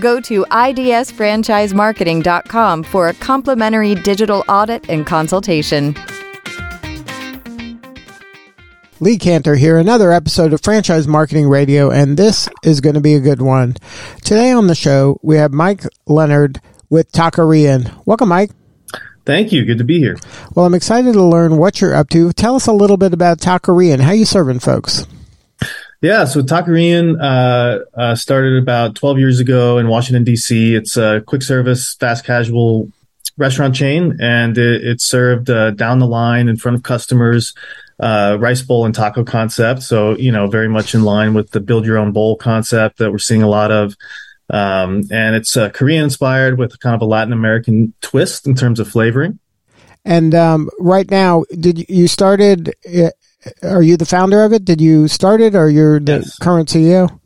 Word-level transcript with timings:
Go 0.00 0.20
to 0.20 0.44
idsfranchisemarketing.com 0.44 2.82
for 2.84 3.08
a 3.08 3.14
complimentary 3.14 3.96
digital 3.96 4.44
audit 4.48 4.88
and 4.88 5.04
consultation. 5.06 5.96
Lee 9.00 9.16
Kantor 9.16 9.56
here, 9.56 9.78
another 9.78 10.10
episode 10.10 10.52
of 10.52 10.60
Franchise 10.60 11.06
Marketing 11.06 11.48
Radio, 11.48 11.90
and 11.90 12.16
this 12.16 12.48
is 12.64 12.80
going 12.80 12.96
to 12.96 13.00
be 13.00 13.14
a 13.14 13.20
good 13.20 13.40
one. 13.40 13.76
Today 14.24 14.50
on 14.50 14.66
the 14.66 14.74
show, 14.74 15.20
we 15.22 15.36
have 15.36 15.52
Mike 15.52 15.84
Lenard 16.06 16.60
with 16.90 17.12
TaKorean. 17.12 18.02
Welcome, 18.06 18.30
Mike. 18.30 18.50
Thank 19.24 19.52
you. 19.52 19.64
Good 19.64 19.78
to 19.78 19.84
be 19.84 19.98
here. 19.98 20.16
Well, 20.54 20.66
I'm 20.66 20.74
excited 20.74 21.12
to 21.12 21.22
learn 21.22 21.58
what 21.58 21.80
you're 21.80 21.94
up 21.94 22.08
to. 22.10 22.32
Tell 22.32 22.56
us 22.56 22.66
a 22.66 22.72
little 22.72 22.96
bit 22.96 23.12
about 23.12 23.38
TaKorean. 23.38 24.00
How 24.00 24.12
you 24.12 24.24
serving 24.24 24.60
folks? 24.60 25.06
Yeah, 26.00 26.26
so 26.26 26.42
TaKorean 26.42 27.20
uh, 27.20 27.84
uh, 27.98 28.14
started 28.14 28.62
about 28.62 28.94
12 28.94 29.18
years 29.18 29.40
ago 29.40 29.78
in 29.78 29.88
Washington 29.88 30.22
D.C. 30.22 30.76
It's 30.76 30.96
a 30.96 31.22
quick 31.26 31.42
service, 31.42 31.94
fast 31.94 32.24
casual 32.24 32.92
restaurant 33.36 33.74
chain, 33.74 34.16
and 34.20 34.56
it, 34.56 34.84
it's 34.84 35.04
served 35.04 35.50
uh, 35.50 35.72
down 35.72 35.98
the 35.98 36.06
line 36.06 36.48
in 36.48 36.56
front 36.56 36.76
of 36.76 36.84
customers. 36.84 37.54
Uh, 38.00 38.36
rice 38.38 38.62
bowl 38.62 38.86
and 38.86 38.94
taco 38.94 39.24
concept, 39.24 39.82
so 39.82 40.16
you 40.16 40.30
know, 40.30 40.46
very 40.46 40.68
much 40.68 40.94
in 40.94 41.02
line 41.02 41.34
with 41.34 41.50
the 41.50 41.58
build 41.58 41.84
your 41.84 41.98
own 41.98 42.12
bowl 42.12 42.36
concept 42.36 42.98
that 42.98 43.10
we're 43.10 43.18
seeing 43.18 43.42
a 43.42 43.48
lot 43.48 43.72
of. 43.72 43.96
Um, 44.50 45.02
and 45.10 45.34
it's 45.34 45.56
uh, 45.56 45.70
Korean 45.70 46.04
inspired 46.04 46.58
with 46.58 46.78
kind 46.78 46.94
of 46.94 47.02
a 47.02 47.06
Latin 47.06 47.32
American 47.32 47.92
twist 48.00 48.46
in 48.46 48.54
terms 48.54 48.78
of 48.78 48.86
flavoring. 48.86 49.40
And 50.04 50.32
um, 50.34 50.70
right 50.78 51.10
now, 51.10 51.44
did 51.58 51.88
you 51.88 52.06
started? 52.06 52.72
Are 53.62 53.82
you 53.82 53.96
the 53.96 54.06
founder 54.06 54.42
of 54.42 54.52
it? 54.52 54.64
Did 54.64 54.80
you 54.80 55.08
start 55.08 55.40
it, 55.40 55.54
or 55.54 55.70
you're 55.70 56.00
the 56.00 56.16
Yes. 56.16 56.38
current 56.38 56.68
CEO? 56.68 57.20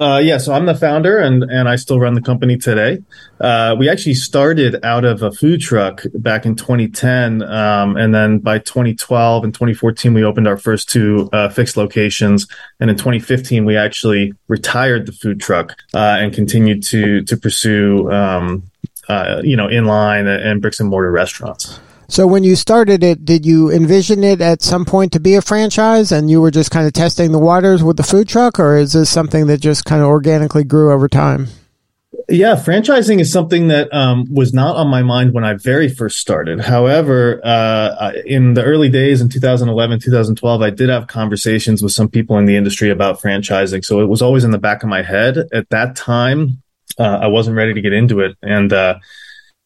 Uh, 0.00 0.18
yeah, 0.18 0.36
so 0.36 0.52
I'm 0.52 0.66
the 0.66 0.74
founder 0.74 1.18
and, 1.18 1.44
and 1.44 1.68
I 1.68 1.76
still 1.76 2.00
run 2.00 2.14
the 2.14 2.20
company 2.20 2.56
today. 2.56 2.98
Uh, 3.40 3.76
we 3.78 3.88
actually 3.88 4.14
started 4.14 4.84
out 4.84 5.04
of 5.04 5.22
a 5.22 5.30
food 5.30 5.60
truck 5.60 6.02
back 6.14 6.44
in 6.44 6.56
2010. 6.56 7.42
Um, 7.42 7.96
and 7.96 8.12
then 8.12 8.38
by 8.40 8.58
2012 8.58 9.44
and 9.44 9.54
2014, 9.54 10.12
we 10.12 10.24
opened 10.24 10.48
our 10.48 10.56
first 10.56 10.88
two 10.88 11.28
uh, 11.32 11.50
fixed 11.50 11.76
locations. 11.76 12.48
And 12.80 12.90
in 12.90 12.96
2015, 12.96 13.64
we 13.64 13.76
actually 13.76 14.32
retired 14.48 15.06
the 15.06 15.12
food 15.12 15.40
truck 15.40 15.76
uh, 15.94 16.16
and 16.18 16.34
continued 16.34 16.82
to 16.84 17.22
to 17.22 17.36
pursue, 17.36 18.10
um, 18.10 18.64
uh, 19.08 19.40
you 19.44 19.56
know, 19.56 19.68
inline 19.68 20.26
and 20.26 20.60
bricks 20.60 20.80
and 20.80 20.88
mortar 20.88 21.12
restaurants. 21.12 21.78
So 22.12 22.26
when 22.26 22.44
you 22.44 22.56
started 22.56 23.02
it, 23.02 23.24
did 23.24 23.46
you 23.46 23.70
envision 23.70 24.22
it 24.22 24.42
at 24.42 24.60
some 24.60 24.84
point 24.84 25.12
to 25.12 25.18
be 25.18 25.34
a 25.34 25.40
franchise, 25.40 26.12
and 26.12 26.30
you 26.30 26.42
were 26.42 26.50
just 26.50 26.70
kind 26.70 26.86
of 26.86 26.92
testing 26.92 27.32
the 27.32 27.38
waters 27.38 27.82
with 27.82 27.96
the 27.96 28.02
food 28.02 28.28
truck, 28.28 28.60
or 28.60 28.76
is 28.76 28.92
this 28.92 29.08
something 29.08 29.46
that 29.46 29.62
just 29.62 29.86
kind 29.86 30.02
of 30.02 30.08
organically 30.08 30.62
grew 30.62 30.92
over 30.92 31.08
time? 31.08 31.48
Yeah, 32.28 32.56
franchising 32.56 33.18
is 33.18 33.32
something 33.32 33.68
that 33.68 33.90
um, 33.94 34.26
was 34.30 34.52
not 34.52 34.76
on 34.76 34.88
my 34.88 35.02
mind 35.02 35.32
when 35.32 35.42
I 35.42 35.54
very 35.54 35.88
first 35.88 36.18
started. 36.18 36.60
However, 36.60 37.40
uh, 37.42 38.12
in 38.26 38.52
the 38.52 38.62
early 38.62 38.90
days 38.90 39.22
in 39.22 39.30
2011, 39.30 40.00
2012, 40.00 40.60
I 40.60 40.68
did 40.68 40.90
have 40.90 41.06
conversations 41.06 41.82
with 41.82 41.92
some 41.92 42.10
people 42.10 42.36
in 42.36 42.44
the 42.44 42.56
industry 42.56 42.90
about 42.90 43.22
franchising. 43.22 43.82
So 43.82 44.02
it 44.02 44.06
was 44.06 44.20
always 44.20 44.44
in 44.44 44.50
the 44.50 44.58
back 44.58 44.82
of 44.82 44.90
my 44.90 45.00
head. 45.00 45.38
At 45.50 45.70
that 45.70 45.96
time, 45.96 46.62
uh, 46.98 47.20
I 47.22 47.28
wasn't 47.28 47.56
ready 47.56 47.72
to 47.72 47.80
get 47.80 47.94
into 47.94 48.20
it. 48.20 48.36
And, 48.42 48.70
uh, 48.70 48.98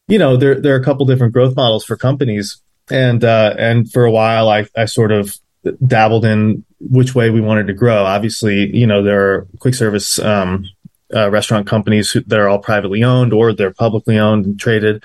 you 0.09 0.19
know, 0.19 0.37
there, 0.37 0.61
there 0.61 0.75
are 0.75 0.81
a 0.81 0.85
couple 0.85 1.07
different 1.07 1.33
growth 1.33 1.57
models 1.57 1.85
for 1.85 1.97
companies. 1.97 2.61
And, 2.91 3.25
uh, 3.25 3.55
and 3.59 3.91
for 3.91 4.05
a 4.05 4.11
while, 4.11 4.49
I, 4.49 4.67
I 4.77 4.85
sort 4.85 5.13
of 5.13 5.37
dabbled 5.85 6.25
in 6.25 6.65
which 6.79 7.15
way 7.15 7.31
we 7.31 7.41
wanted 7.41 7.67
to 7.67 7.73
grow. 7.73 8.05
Obviously, 8.05 8.75
you 8.77 8.87
know, 8.87 9.03
there 9.03 9.21
are 9.21 9.47
quick 9.59 9.75
service, 9.75 10.19
um, 10.21 10.67
uh, 11.15 11.31
restaurant 11.31 11.67
companies 11.67 12.11
who, 12.11 12.21
that 12.21 12.39
are 12.39 12.49
all 12.49 12.59
privately 12.59 13.03
owned 13.03 13.33
or 13.33 13.53
they're 13.53 13.73
publicly 13.73 14.19
owned 14.19 14.45
and 14.45 14.61
traded. 14.61 15.03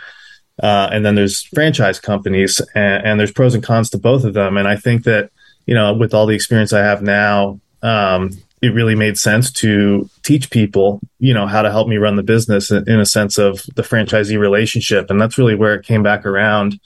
Uh, 0.62 0.90
and 0.92 1.06
then 1.06 1.16
there's 1.16 1.44
franchise 1.44 2.00
companies, 2.00 2.62
and, 2.76 3.06
and 3.06 3.20
there's 3.20 3.32
pros 3.32 3.56
and 3.56 3.64
cons 3.64 3.90
to 3.90 3.98
both 3.98 4.24
of 4.24 4.34
them. 4.34 4.58
And 4.58 4.68
I 4.68 4.76
think 4.76 5.06
that 5.06 5.32
you 5.66 5.76
know, 5.76 5.94
with 5.94 6.14
all 6.14 6.26
the 6.26 6.36
experience 6.36 6.74
I 6.74 6.84
have 6.84 7.02
now, 7.02 7.60
um, 7.82 8.32
it 8.62 8.74
really 8.74 8.96
made 8.96 9.18
sense 9.18 9.52
to 9.52 10.10
teach 10.24 10.50
people, 10.52 11.00
you 11.20 11.34
know, 11.34 11.48
how 11.48 11.62
to 11.62 11.72
help 11.72 11.88
me 11.88 11.98
run 11.98 12.16
the 12.16 12.24
business 12.24 12.70
in, 12.70 13.00
a 13.00 13.06
sense 13.06 13.38
of 13.38 13.66
the 13.76 13.82
franchisee 13.82 14.40
relationship, 14.40 15.10
and 15.10 15.20
that's 15.20 15.38
really 15.38 15.56
where 15.56 15.74
it 15.74 15.86
came 15.86 16.04
back 16.04 16.26
around. 16.26 16.80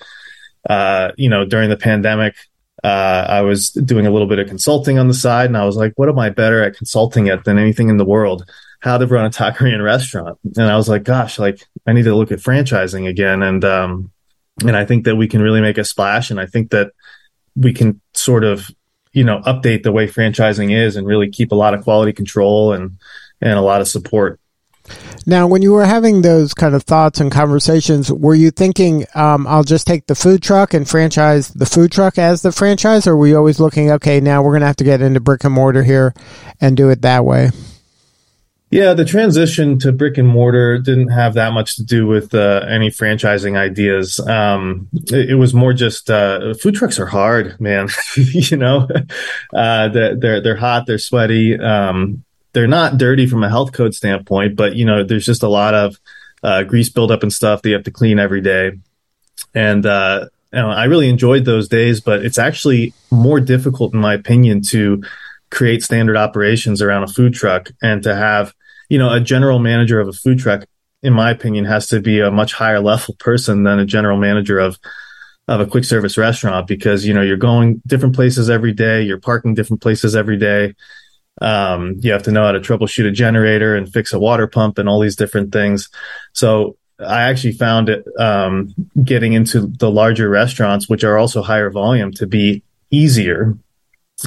Uh, 0.69 1.11
you 1.17 1.29
know, 1.29 1.45
during 1.45 1.69
the 1.69 1.77
pandemic, 1.77 2.35
uh, 2.83 3.25
I 3.27 3.41
was 3.41 3.69
doing 3.71 4.07
a 4.07 4.11
little 4.11 4.27
bit 4.27 4.39
of 4.39 4.47
consulting 4.47 4.97
on 4.99 5.07
the 5.07 5.13
side, 5.13 5.47
and 5.47 5.57
I 5.57 5.65
was 5.65 5.75
like, 5.75 5.93
"What 5.95 6.09
am 6.09 6.19
I 6.19 6.29
better 6.29 6.63
at 6.63 6.77
consulting 6.77 7.29
at 7.29 7.43
than 7.43 7.57
anything 7.57 7.89
in 7.89 7.97
the 7.97 8.05
world?" 8.05 8.45
How 8.79 8.97
to 8.97 9.07
run 9.07 9.25
a 9.25 9.29
TaKorean 9.29 9.83
restaurant, 9.83 10.37
and 10.55 10.65
I 10.65 10.77
was 10.77 10.87
like, 10.87 11.03
"Gosh, 11.03 11.39
like 11.39 11.65
I 11.85 11.93
need 11.93 12.03
to 12.03 12.15
look 12.15 12.31
at 12.31 12.39
franchising 12.39 13.07
again." 13.07 13.43
And 13.43 13.65
um, 13.65 14.11
and 14.61 14.77
I 14.77 14.85
think 14.85 15.05
that 15.05 15.15
we 15.15 15.27
can 15.27 15.41
really 15.41 15.61
make 15.61 15.77
a 15.77 15.83
splash, 15.83 16.31
and 16.31 16.39
I 16.39 16.45
think 16.45 16.71
that 16.71 16.91
we 17.55 17.73
can 17.73 18.01
sort 18.13 18.43
of, 18.43 18.69
you 19.15 19.23
know, 19.23 19.39
update 19.39 19.83
the 19.83 19.91
way 19.91 20.07
franchising 20.07 20.75
is, 20.75 20.97
and 20.97 21.07
really 21.07 21.29
keep 21.29 21.51
a 21.51 21.55
lot 21.55 21.73
of 21.73 21.83
quality 21.83 22.13
control 22.13 22.73
and 22.73 22.97
and 23.41 23.53
a 23.53 23.61
lot 23.61 23.81
of 23.81 23.87
support. 23.87 24.39
Now, 25.25 25.47
when 25.47 25.63
you 25.63 25.71
were 25.71 25.85
having 25.85 26.21
those 26.21 26.53
kind 26.53 26.75
of 26.75 26.83
thoughts 26.83 27.19
and 27.19 27.31
conversations, 27.31 28.11
were 28.11 28.35
you 28.35 28.51
thinking, 28.51 29.05
um, 29.15 29.47
I'll 29.47 29.63
just 29.63 29.87
take 29.87 30.05
the 30.05 30.13
food 30.13 30.43
truck 30.43 30.75
and 30.75 30.87
franchise 30.87 31.49
the 31.49 31.65
food 31.65 31.91
truck 31.91 32.19
as 32.19 32.43
the 32.43 32.51
franchise? 32.51 33.07
Or 33.07 33.15
were 33.17 33.25
you 33.25 33.37
always 33.37 33.59
looking, 33.59 33.89
okay, 33.91 34.19
now 34.19 34.43
we're 34.43 34.51
going 34.51 34.61
to 34.61 34.67
have 34.67 34.75
to 34.75 34.83
get 34.83 35.01
into 35.01 35.19
brick 35.19 35.43
and 35.43 35.53
mortar 35.53 35.81
here 35.81 36.13
and 36.61 36.77
do 36.77 36.89
it 36.89 37.01
that 37.01 37.25
way? 37.25 37.49
Yeah, 38.71 38.93
the 38.93 39.05
transition 39.05 39.77
to 39.79 39.91
brick 39.91 40.17
and 40.17 40.27
mortar 40.27 40.79
didn't 40.79 41.09
have 41.09 41.35
that 41.35 41.53
much 41.53 41.75
to 41.75 41.83
do 41.83 42.07
with 42.07 42.33
uh, 42.33 42.65
any 42.67 42.89
franchising 42.89 43.57
ideas. 43.57 44.19
Um, 44.19 44.89
it, 44.93 45.31
it 45.31 45.35
was 45.35 45.53
more 45.53 45.71
just 45.71 46.09
uh, 46.09 46.55
food 46.55 46.75
trucks 46.75 46.99
are 46.99 47.05
hard, 47.05 47.59
man. 47.61 47.89
you 48.15 48.57
know, 48.57 48.87
uh, 49.53 49.87
they're, 49.89 50.41
they're 50.41 50.55
hot, 50.55 50.87
they're 50.87 50.97
sweaty. 50.97 51.57
Um, 51.59 52.23
they're 52.53 52.67
not 52.67 52.97
dirty 52.97 53.27
from 53.27 53.43
a 53.43 53.49
health 53.49 53.71
code 53.71 53.93
standpoint, 53.93 54.55
but 54.55 54.75
you 54.75 54.85
know, 54.85 55.03
there's 55.03 55.25
just 55.25 55.43
a 55.43 55.49
lot 55.49 55.73
of 55.73 55.99
uh, 56.41 56.63
grease 56.63 56.89
buildup 56.89 57.21
and 57.21 57.31
stuff 57.31 57.61
that 57.61 57.69
you 57.69 57.75
have 57.75 57.83
to 57.83 57.91
clean 57.91 58.17
every 58.17 58.41
day. 58.41 58.71
And 59.53 59.85
uh, 59.85 60.27
I 60.53 60.85
really 60.85 61.09
enjoyed 61.09 61.45
those 61.45 61.67
days, 61.67 62.01
but 62.01 62.25
it's 62.25 62.37
actually 62.37 62.93
more 63.11 63.39
difficult, 63.39 63.93
in 63.93 63.99
my 63.99 64.13
opinion, 64.13 64.61
to 64.63 65.03
create 65.55 65.81
standard 65.81 66.17
operations 66.17 66.81
around 66.81 67.03
a 67.03 67.07
food 67.07 67.33
truck 67.33 67.71
and 67.81 68.03
to 68.03 68.13
have, 68.13 68.53
you 68.89 68.99
know, 68.99 69.11
a 69.11 69.19
general 69.19 69.57
manager 69.57 69.99
of 69.99 70.07
a 70.07 70.13
food 70.13 70.37
truck, 70.37 70.65
in 71.01 71.13
my 71.13 71.31
opinion, 71.31 71.65
has 71.65 71.87
to 71.87 72.01
be 72.01 72.19
a 72.19 72.29
much 72.29 72.53
higher 72.53 72.79
level 72.79 73.15
person 73.19 73.63
than 73.63 73.79
a 73.79 73.85
general 73.85 74.17
manager 74.17 74.59
of 74.59 74.77
of 75.47 75.59
a 75.59 75.65
quick 75.67 75.83
service 75.83 76.17
restaurant 76.17 76.65
because 76.65 77.05
you 77.05 77.13
know 77.13 77.21
you're 77.21 77.37
going 77.37 77.79
different 77.85 78.15
places 78.15 78.49
every 78.49 78.73
day, 78.73 79.03
you're 79.03 79.19
parking 79.19 79.53
different 79.53 79.81
places 79.81 80.15
every 80.15 80.37
day. 80.37 80.73
Um, 81.41 81.97
you 81.99 82.11
have 82.13 82.23
to 82.23 82.31
know 82.31 82.45
how 82.45 82.51
to 82.51 82.59
troubleshoot 82.59 83.07
a 83.07 83.11
generator 83.11 83.75
and 83.75 83.91
fix 83.91 84.13
a 84.13 84.19
water 84.19 84.47
pump 84.47 84.77
and 84.77 84.89
all 84.89 84.99
these 84.99 85.15
different 85.15 85.51
things. 85.51 85.89
So 86.33 86.77
I 86.99 87.23
actually 87.23 87.53
found 87.53 87.89
it 87.89 88.05
um, 88.17 88.73
getting 89.03 89.33
into 89.33 89.67
the 89.67 89.91
larger 89.91 90.29
restaurants, 90.29 90.89
which 90.89 91.03
are 91.03 91.17
also 91.17 91.41
higher 91.41 91.69
volume, 91.69 92.11
to 92.13 92.25
be 92.25 92.63
easier. 92.89 93.55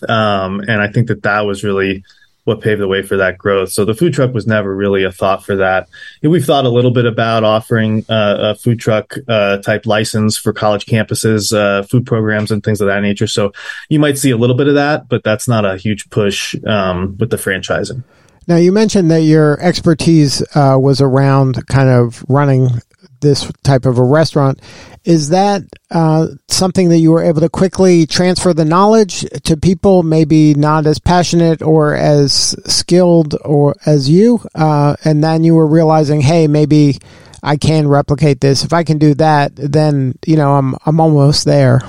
Um, 0.08 0.60
and 0.60 0.82
I 0.82 0.88
think 0.88 1.08
that 1.08 1.22
that 1.22 1.40
was 1.42 1.64
really 1.64 2.04
what 2.48 2.62
paved 2.62 2.80
the 2.80 2.88
way 2.88 3.02
for 3.02 3.18
that 3.18 3.36
growth. 3.36 3.70
So 3.70 3.84
the 3.84 3.94
food 3.94 4.14
truck 4.14 4.32
was 4.32 4.46
never 4.46 4.74
really 4.74 5.04
a 5.04 5.12
thought 5.12 5.44
for 5.44 5.56
that. 5.56 5.86
We've 6.22 6.44
thought 6.44 6.64
a 6.64 6.70
little 6.70 6.90
bit 6.90 7.04
about 7.04 7.44
offering 7.44 8.06
uh, 8.08 8.36
a 8.38 8.54
food 8.54 8.80
truck 8.80 9.14
uh, 9.28 9.58
type 9.58 9.84
license 9.84 10.38
for 10.38 10.54
college 10.54 10.86
campuses, 10.86 11.52
uh, 11.52 11.82
food 11.82 12.06
programs, 12.06 12.50
and 12.50 12.64
things 12.64 12.80
of 12.80 12.86
that 12.86 13.02
nature. 13.02 13.26
So 13.26 13.52
you 13.90 13.98
might 13.98 14.16
see 14.16 14.30
a 14.30 14.38
little 14.38 14.56
bit 14.56 14.66
of 14.66 14.74
that, 14.74 15.10
but 15.10 15.22
that's 15.24 15.46
not 15.46 15.66
a 15.66 15.76
huge 15.76 16.08
push 16.08 16.56
um, 16.66 17.18
with 17.18 17.28
the 17.28 17.36
franchising. 17.36 18.02
Now, 18.46 18.56
you 18.56 18.72
mentioned 18.72 19.10
that 19.10 19.20
your 19.20 19.60
expertise 19.60 20.42
uh, 20.56 20.78
was 20.80 21.02
around 21.02 21.66
kind 21.66 21.90
of 21.90 22.24
running 22.30 22.80
this 23.20 23.50
type 23.62 23.86
of 23.86 23.98
a 23.98 24.02
restaurant. 24.02 24.60
Is 25.04 25.30
that 25.30 25.62
uh, 25.90 26.28
something 26.48 26.90
that 26.90 26.98
you 26.98 27.12
were 27.12 27.22
able 27.22 27.40
to 27.40 27.48
quickly 27.48 28.06
transfer 28.06 28.52
the 28.52 28.64
knowledge 28.64 29.20
to 29.44 29.56
people, 29.56 30.02
maybe 30.02 30.54
not 30.54 30.86
as 30.86 30.98
passionate 30.98 31.62
or 31.62 31.94
as 31.94 32.54
skilled 32.66 33.34
or 33.44 33.74
as 33.86 34.08
you, 34.10 34.40
uh, 34.54 34.96
and 35.04 35.24
then 35.24 35.44
you 35.44 35.54
were 35.54 35.66
realizing, 35.66 36.20
hey, 36.20 36.46
maybe 36.46 36.98
I 37.42 37.56
can 37.56 37.88
replicate 37.88 38.40
this. 38.40 38.64
If 38.64 38.72
I 38.72 38.84
can 38.84 38.98
do 38.98 39.14
that, 39.14 39.52
then 39.54 40.18
you 40.26 40.36
know 40.36 40.54
I'm 40.54 40.74
I'm 40.84 41.00
almost 41.00 41.44
there. 41.44 41.80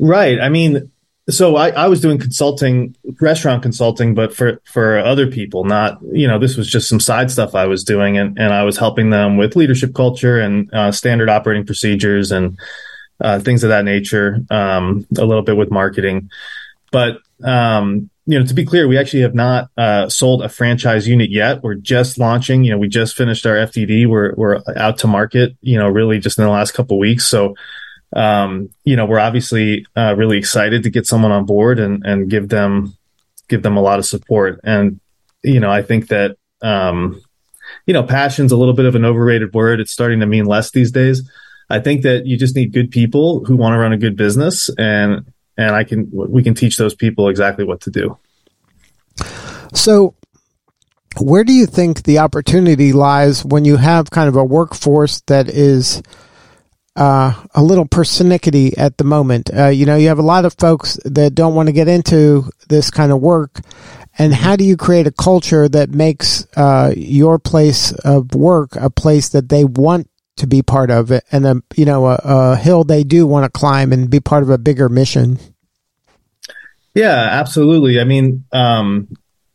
Right. 0.00 0.40
I 0.40 0.48
mean, 0.48 0.90
so 1.30 1.56
I, 1.56 1.70
I 1.70 1.88
was 1.88 2.00
doing 2.00 2.18
consulting, 2.18 2.94
restaurant 3.20 3.62
consulting, 3.62 4.14
but 4.14 4.34
for 4.34 4.60
for 4.64 4.98
other 4.98 5.26
people, 5.26 5.64
not 5.64 5.98
you 6.12 6.26
know 6.26 6.38
this 6.38 6.56
was 6.56 6.68
just 6.68 6.88
some 6.88 7.00
side 7.00 7.30
stuff 7.30 7.54
I 7.54 7.66
was 7.66 7.84
doing, 7.84 8.18
and 8.18 8.38
and 8.38 8.52
I 8.52 8.62
was 8.64 8.76
helping 8.76 9.10
them 9.10 9.36
with 9.36 9.56
leadership 9.56 9.94
culture 9.94 10.38
and 10.38 10.72
uh, 10.74 10.92
standard 10.92 11.30
operating 11.30 11.64
procedures 11.64 12.30
and 12.30 12.58
uh, 13.20 13.38
things 13.38 13.64
of 13.64 13.70
that 13.70 13.84
nature. 13.84 14.40
Um, 14.50 15.06
a 15.16 15.24
little 15.24 15.42
bit 15.42 15.56
with 15.56 15.70
marketing, 15.70 16.30
but 16.92 17.18
um, 17.42 18.10
you 18.26 18.38
know, 18.38 18.46
to 18.46 18.54
be 18.54 18.64
clear, 18.64 18.88
we 18.88 18.98
actually 18.98 19.22
have 19.22 19.34
not 19.34 19.70
uh, 19.76 20.08
sold 20.08 20.42
a 20.42 20.48
franchise 20.48 21.06
unit 21.06 21.30
yet. 21.30 21.62
We're 21.62 21.74
just 21.74 22.18
launching. 22.18 22.64
You 22.64 22.72
know, 22.72 22.78
we 22.78 22.88
just 22.88 23.16
finished 23.16 23.44
our 23.44 23.56
FDD. 23.56 24.06
We're 24.06 24.34
we're 24.34 24.62
out 24.76 24.98
to 24.98 25.06
market. 25.06 25.56
You 25.60 25.78
know, 25.78 25.88
really 25.88 26.18
just 26.18 26.38
in 26.38 26.44
the 26.44 26.50
last 26.50 26.72
couple 26.72 26.98
weeks. 26.98 27.26
So, 27.26 27.54
um, 28.14 28.70
you 28.84 28.96
know, 28.96 29.06
we're 29.06 29.18
obviously 29.18 29.86
uh, 29.96 30.14
really 30.16 30.38
excited 30.38 30.84
to 30.84 30.90
get 30.90 31.06
someone 31.06 31.32
on 31.32 31.46
board 31.46 31.78
and 31.78 32.04
and 32.04 32.30
give 32.30 32.48
them 32.48 32.96
give 33.48 33.62
them 33.62 33.76
a 33.76 33.82
lot 33.82 33.98
of 33.98 34.06
support. 34.06 34.60
And 34.64 35.00
you 35.42 35.60
know, 35.60 35.70
I 35.70 35.82
think 35.82 36.08
that 36.08 36.36
um, 36.62 37.20
you 37.86 37.92
know, 37.92 38.02
passion's 38.02 38.52
a 38.52 38.56
little 38.56 38.74
bit 38.74 38.86
of 38.86 38.94
an 38.94 39.04
overrated 39.04 39.52
word. 39.52 39.80
It's 39.80 39.92
starting 39.92 40.20
to 40.20 40.26
mean 40.26 40.46
less 40.46 40.70
these 40.70 40.92
days. 40.92 41.28
I 41.68 41.80
think 41.80 42.02
that 42.02 42.26
you 42.26 42.36
just 42.36 42.54
need 42.54 42.72
good 42.72 42.90
people 42.90 43.44
who 43.44 43.56
want 43.56 43.74
to 43.74 43.78
run 43.78 43.92
a 43.92 43.98
good 43.98 44.16
business 44.16 44.70
and 44.78 45.26
and 45.56 45.74
I 45.74 45.84
can 45.84 46.08
we 46.12 46.42
can 46.42 46.54
teach 46.54 46.76
those 46.76 46.94
people 46.94 47.28
exactly 47.28 47.64
what 47.64 47.80
to 47.82 47.90
do. 47.90 48.18
So 49.72 50.14
where 51.18 51.44
do 51.44 51.52
you 51.52 51.66
think 51.66 52.02
the 52.02 52.18
opportunity 52.18 52.92
lies 52.92 53.44
when 53.44 53.64
you 53.64 53.76
have 53.76 54.10
kind 54.10 54.28
of 54.28 54.36
a 54.36 54.44
workforce 54.44 55.20
that 55.26 55.48
is 55.48 56.02
uh, 56.96 57.34
a 57.54 57.62
little 57.62 57.86
persnickety 57.86 58.76
at 58.78 58.98
the 58.98 59.04
moment? 59.04 59.50
Uh, 59.54 59.68
you 59.68 59.86
know, 59.86 59.96
you 59.96 60.08
have 60.08 60.18
a 60.18 60.22
lot 60.22 60.44
of 60.44 60.54
folks 60.54 60.98
that 61.04 61.34
don't 61.34 61.54
want 61.54 61.68
to 61.68 61.72
get 61.72 61.88
into 61.88 62.50
this 62.68 62.90
kind 62.90 63.12
of 63.12 63.20
work. 63.20 63.60
And 64.16 64.32
how 64.32 64.54
do 64.56 64.64
you 64.64 64.76
create 64.76 65.06
a 65.06 65.12
culture 65.12 65.68
that 65.68 65.90
makes 65.90 66.46
uh, 66.56 66.92
your 66.96 67.38
place 67.38 67.92
of 67.92 68.34
work 68.34 68.76
a 68.76 68.90
place 68.90 69.30
that 69.30 69.48
they 69.48 69.64
want 69.64 70.08
to 70.36 70.46
be 70.46 70.62
part 70.62 70.90
of 70.90 71.12
it 71.12 71.24
and 71.30 71.46
a 71.46 71.62
you 71.76 71.84
know 71.84 72.06
a, 72.06 72.20
a 72.24 72.56
hill 72.56 72.82
they 72.82 73.04
do 73.04 73.24
want 73.24 73.44
to 73.44 73.50
climb 73.50 73.92
and 73.92 74.10
be 74.10 74.18
part 74.18 74.42
of 74.42 74.50
a 74.50 74.58
bigger 74.58 74.88
mission 74.88 75.38
yeah 76.92 77.28
absolutely 77.30 78.00
i 78.00 78.04
mean 78.04 78.44
um 78.52 79.06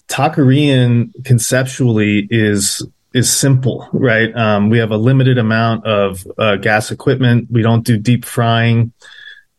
TaKorean 0.08 1.12
conceptually 1.24 2.28
is 2.32 2.86
is 3.14 3.36
simple 3.36 3.88
right? 3.92 4.36
Um 4.36 4.70
we 4.70 4.78
have 4.78 4.92
a 4.92 4.98
limited 4.98 5.38
amount 5.38 5.86
of 5.86 6.26
uh, 6.38 6.56
gas 6.58 6.92
equipment. 6.92 7.48
We 7.50 7.62
don't 7.62 7.86
do 7.86 7.98
deep 7.98 8.26
frying. 8.26 8.94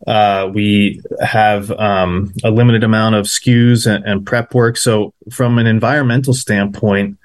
Uh, 0.07 0.51
we 0.53 1.03
have 1.21 1.71
um, 1.73 2.33
a 2.43 2.51
limited 2.51 2.83
amount 2.83 3.15
of 3.15 3.27
SKUs 3.27 3.87
and, 3.87 4.03
and, 4.07 4.25
prep 4.25 4.55
work. 4.55 4.79
So, 4.79 5.13
from 5.31 5.59
an 5.59 5.67
environmental 5.67 6.33
standpoint, 6.33 7.19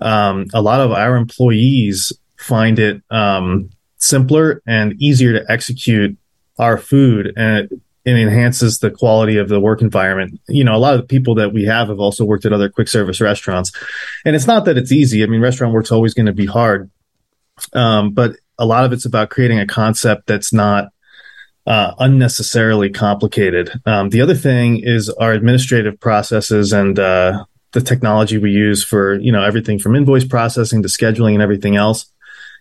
um, 0.00 0.46
a 0.52 0.60
lot 0.60 0.80
of 0.80 0.92
our 0.92 1.16
employees 1.16 2.12
find 2.36 2.78
it 2.78 3.02
um, 3.10 3.70
simpler 3.96 4.62
and 4.66 4.94
easier 5.00 5.32
to 5.32 5.50
execute 5.50 6.16
our 6.58 6.76
food. 6.76 7.32
And 7.36 7.80
it 8.04 8.16
enhances 8.16 8.78
the 8.78 8.90
quality 8.90 9.36
of 9.36 9.48
the 9.48 9.60
work 9.60 9.82
environment. 9.82 10.40
You 10.48 10.64
know, 10.64 10.74
a 10.74 10.78
lot 10.78 10.94
of 10.94 11.00
the 11.00 11.06
people 11.06 11.34
that 11.36 11.52
we 11.52 11.64
have 11.64 11.88
have 11.88 12.00
also 12.00 12.24
worked 12.24 12.46
at 12.46 12.52
other 12.52 12.68
quick 12.68 12.88
service 12.88 13.20
restaurants. 13.20 13.72
And 14.24 14.34
it's 14.34 14.46
not 14.46 14.64
that 14.64 14.78
it's 14.78 14.92
easy. 14.92 15.22
I 15.22 15.26
mean, 15.26 15.40
restaurant 15.40 15.74
work's 15.74 15.92
always 15.92 16.14
going 16.14 16.26
to 16.26 16.32
be 16.32 16.46
hard. 16.46 16.90
Um, 17.74 18.12
but 18.12 18.36
a 18.58 18.64
lot 18.64 18.84
of 18.84 18.92
it's 18.92 19.04
about 19.04 19.30
creating 19.30 19.58
a 19.58 19.66
concept 19.66 20.26
that's 20.26 20.52
not 20.52 20.88
uh, 21.66 21.92
unnecessarily 21.98 22.90
complicated. 22.90 23.70
Um, 23.84 24.08
the 24.08 24.22
other 24.22 24.34
thing 24.34 24.80
is 24.82 25.10
our 25.10 25.32
administrative 25.32 26.00
processes 26.00 26.72
and 26.72 26.98
uh, 26.98 27.44
the 27.72 27.82
technology 27.82 28.38
we 28.38 28.50
use 28.50 28.82
for, 28.82 29.18
you 29.18 29.30
know, 29.30 29.44
everything 29.44 29.78
from 29.78 29.94
invoice 29.94 30.24
processing 30.24 30.82
to 30.82 30.88
scheduling 30.88 31.34
and 31.34 31.42
everything 31.42 31.76
else 31.76 32.10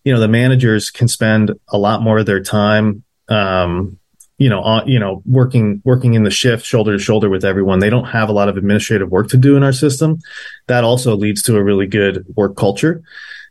you 0.03 0.13
know 0.13 0.19
the 0.19 0.27
managers 0.27 0.89
can 0.89 1.07
spend 1.07 1.51
a 1.69 1.77
lot 1.77 2.01
more 2.01 2.19
of 2.19 2.25
their 2.25 2.41
time 2.41 3.03
um, 3.27 3.98
you 4.39 4.49
know 4.49 4.81
you 4.85 4.97
know 4.97 5.21
working 5.25 5.81
working 5.85 6.15
in 6.15 6.23
the 6.23 6.31
shift 6.31 6.65
shoulder 6.65 6.93
to 6.93 6.99
shoulder 6.99 7.29
with 7.29 7.45
everyone. 7.45 7.79
They 7.79 7.89
don't 7.89 8.05
have 8.05 8.29
a 8.29 8.31
lot 8.31 8.49
of 8.49 8.57
administrative 8.57 9.09
work 9.09 9.27
to 9.29 9.37
do 9.37 9.55
in 9.55 9.63
our 9.63 9.73
system. 9.73 10.19
That 10.67 10.83
also 10.83 11.15
leads 11.15 11.43
to 11.43 11.57
a 11.57 11.63
really 11.63 11.85
good 11.85 12.25
work 12.35 12.55
culture. 12.55 13.03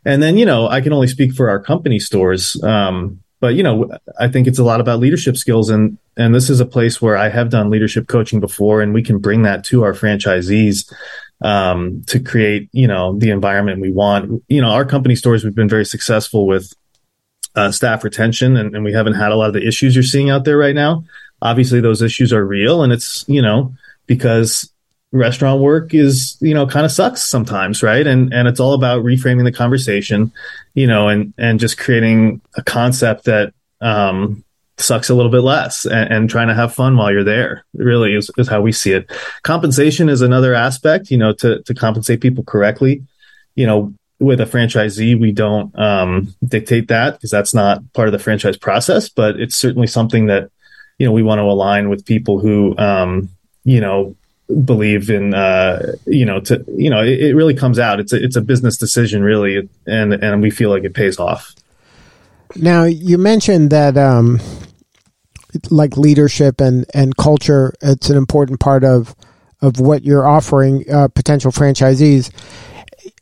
And 0.05 0.23
then 0.23 0.37
you 0.37 0.47
know 0.47 0.69
i 0.69 0.81
can 0.81 0.93
only 0.93 1.09
speak 1.09 1.35
for 1.35 1.51
our 1.51 1.61
company 1.61 1.99
stores 1.99 2.61
um, 2.63 3.21
but 3.41 3.55
you 3.55 3.63
know 3.63 3.91
i 4.19 4.29
think 4.29 4.47
it's 4.47 4.59
a 4.59 4.65
lot 4.65 4.81
about 4.81 5.01
leadership 5.01 5.37
skills. 5.37 5.71
And 5.71 5.99
and 6.17 6.35
this 6.35 6.49
is 6.51 6.61
a 6.61 6.67
place 6.67 7.03
where 7.03 7.17
i 7.17 7.29
have 7.29 7.51
done 7.51 7.71
leadership 7.71 8.09
coaching 8.09 8.41
before 8.41 8.81
and 8.81 8.95
we 8.95 9.03
can 9.03 9.19
bring 9.19 9.43
that 9.43 9.65
to 9.65 9.85
our 9.85 9.93
franchisees 9.93 10.91
um, 11.41 12.03
to 12.07 12.19
create, 12.19 12.69
you 12.73 12.89
know, 12.89 13.17
the 13.17 13.31
environment 13.31 13.81
we 13.81 13.93
want. 13.93 14.43
You 14.49 14.61
know, 14.61 14.71
our 14.71 14.85
company 14.85 15.15
stores, 15.15 15.45
we've 15.45 15.55
been 15.55 15.69
very 15.69 15.85
successful 15.85 16.47
with 16.47 16.75
uh, 17.55 17.71
staff 17.71 18.05
retention 18.05 18.57
and, 18.57 18.75
and 18.75 18.85
we 18.85 18.93
haven't 18.93 19.15
had 19.15 19.33
a 19.33 19.37
lot 19.37 19.49
of 19.49 19.55
the 19.55 19.67
issues 19.67 19.95
you're 19.95 20.03
seeing 20.03 20.31
out 20.31 20.45
there 20.45 20.59
right 20.59 20.75
now. 20.75 21.05
Obviously, 21.41 21.81
those 21.81 22.03
issues 22.03 22.33
are 22.33 22.45
real 22.45 22.83
and 22.83 22.93
it's, 22.93 23.25
you 23.29 23.43
know, 23.43 23.75
because 24.07 24.71
restaurant 25.13 25.61
work 25.61 25.95
is, 25.95 26.37
you 26.41 26.55
know, 26.55 26.67
kind 26.67 26.85
of 26.85 26.93
sucks 26.93 27.23
sometimes, 27.23 27.83
right? 27.83 28.07
And, 28.07 28.33
and 28.33 28.47
it's 28.47 28.61
all 28.61 28.75
about 28.75 29.05
reframing 29.05 29.45
the 29.45 29.53
conversation, 29.53 30.33
you 30.75 30.87
know, 30.87 31.09
and, 31.09 31.33
and 31.39 31.61
just 31.61 31.79
creating 31.79 32.41
a 32.57 32.63
concept 32.63 33.25
that, 33.25 33.53
um, 33.81 34.45
sucks 34.81 35.11
a 35.11 35.15
little 35.15 35.31
bit 35.31 35.41
less 35.41 35.87
and, 35.87 36.13
and, 36.13 36.31
trying 36.31 36.47
to 36.47 36.55
have 36.55 36.73
fun 36.73 36.97
while 36.97 37.11
you're 37.11 37.25
there 37.25 37.65
really 37.75 38.15
is, 38.15 38.31
is 38.39 38.47
how 38.47 38.61
we 38.61 38.71
see 38.71 38.93
it 38.93 39.11
compensation 39.43 40.09
is 40.09 40.23
another 40.23 40.55
aspect 40.55 41.11
you 41.11 41.19
know 41.19 41.33
to, 41.33 41.61
to 41.65 41.75
compensate 41.75 42.21
people 42.21 42.45
correctly 42.45 43.03
you 43.57 43.67
know 43.67 43.93
with 44.21 44.41
a 44.41 44.45
franchisee 44.45 45.19
we 45.19 45.33
don't 45.33 45.77
um, 45.79 46.35
dictate 46.47 46.89
that 46.89 47.15
because 47.15 47.31
that's 47.31 47.55
not 47.55 47.81
part 47.93 48.09
of 48.09 48.13
the 48.13 48.19
franchise 48.19 48.57
process 48.57 49.09
but 49.09 49.39
it's 49.39 49.57
certainly 49.57 49.87
something 49.87 50.27
that 50.27 50.51
you 50.99 51.07
know 51.07 51.13
we 51.13 51.23
want 51.23 51.39
to 51.39 51.45
align 51.45 51.89
with 51.89 52.05
people 52.05 52.39
who 52.39 52.77
um, 52.79 53.29
you 53.65 53.81
know 53.81 54.15
believe 54.65 55.11
in 55.11 55.35
uh, 55.35 55.93
you 56.07 56.25
know 56.25 56.41
to 56.41 56.65
you 56.69 56.91
know 56.91 57.03
it, 57.03 57.21
it 57.21 57.35
really 57.35 57.55
comes 57.55 57.79
out 57.79 58.01
it's 58.01 58.13
a, 58.13 58.23
it's 58.23 58.37
a 58.37 58.41
business 58.41 58.77
decision 58.77 59.23
really 59.23 59.69
and 59.87 60.13
and 60.15 60.43
we 60.43 60.51
feel 60.51 60.71
like 60.71 60.85
it 60.85 60.95
pays 60.95 61.19
off 61.19 61.55
now 62.57 62.85
you 62.85 63.19
mentioned 63.19 63.71
that 63.71 63.97
um, 63.99 64.41
like 65.71 65.97
leadership 65.97 66.61
and 66.61 66.87
and 66.95 67.17
culture. 67.17 67.75
It's 67.81 68.11
an 68.11 68.17
important 68.17 68.61
part 68.61 68.85
of 68.85 69.15
of 69.61 69.81
what 69.81 70.05
you're 70.05 70.27
offering 70.27 70.85
uh, 70.91 71.09
potential 71.09 71.51
franchisees. 71.51 72.31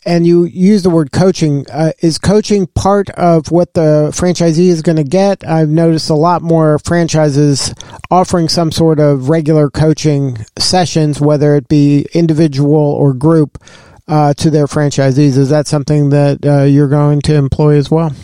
And 0.06 0.24
you 0.24 0.44
use 0.44 0.84
the 0.84 0.90
word 0.90 1.10
coaching. 1.10 1.66
Uh, 1.70 1.90
is 2.00 2.16
coaching 2.16 2.68
part 2.68 3.10
of 3.10 3.50
what 3.50 3.74
the 3.74 4.12
franchisee 4.14 4.68
is 4.68 4.80
going 4.80 4.96
to 4.96 5.04
get? 5.04 5.44
I've 5.46 5.68
noticed 5.68 6.08
a 6.10 6.14
lot 6.14 6.42
more 6.42 6.78
franchises 6.78 7.74
offering 8.08 8.48
some 8.48 8.70
sort 8.70 9.00
of 9.00 9.28
regular 9.28 9.68
coaching 9.68 10.38
sessions, 10.56 11.20
whether 11.20 11.56
it 11.56 11.66
be 11.66 12.06
individual 12.14 12.76
or 12.76 13.14
group, 13.14 13.58
uh, 14.06 14.32
to 14.34 14.48
their 14.48 14.66
franchisees. 14.66 15.36
Is 15.36 15.48
that 15.48 15.66
something 15.66 16.10
that 16.10 16.46
uh, 16.46 16.62
you're 16.62 16.88
going 16.88 17.20
to 17.22 17.34
employ 17.34 17.76
as 17.76 17.90
well? 17.90 18.14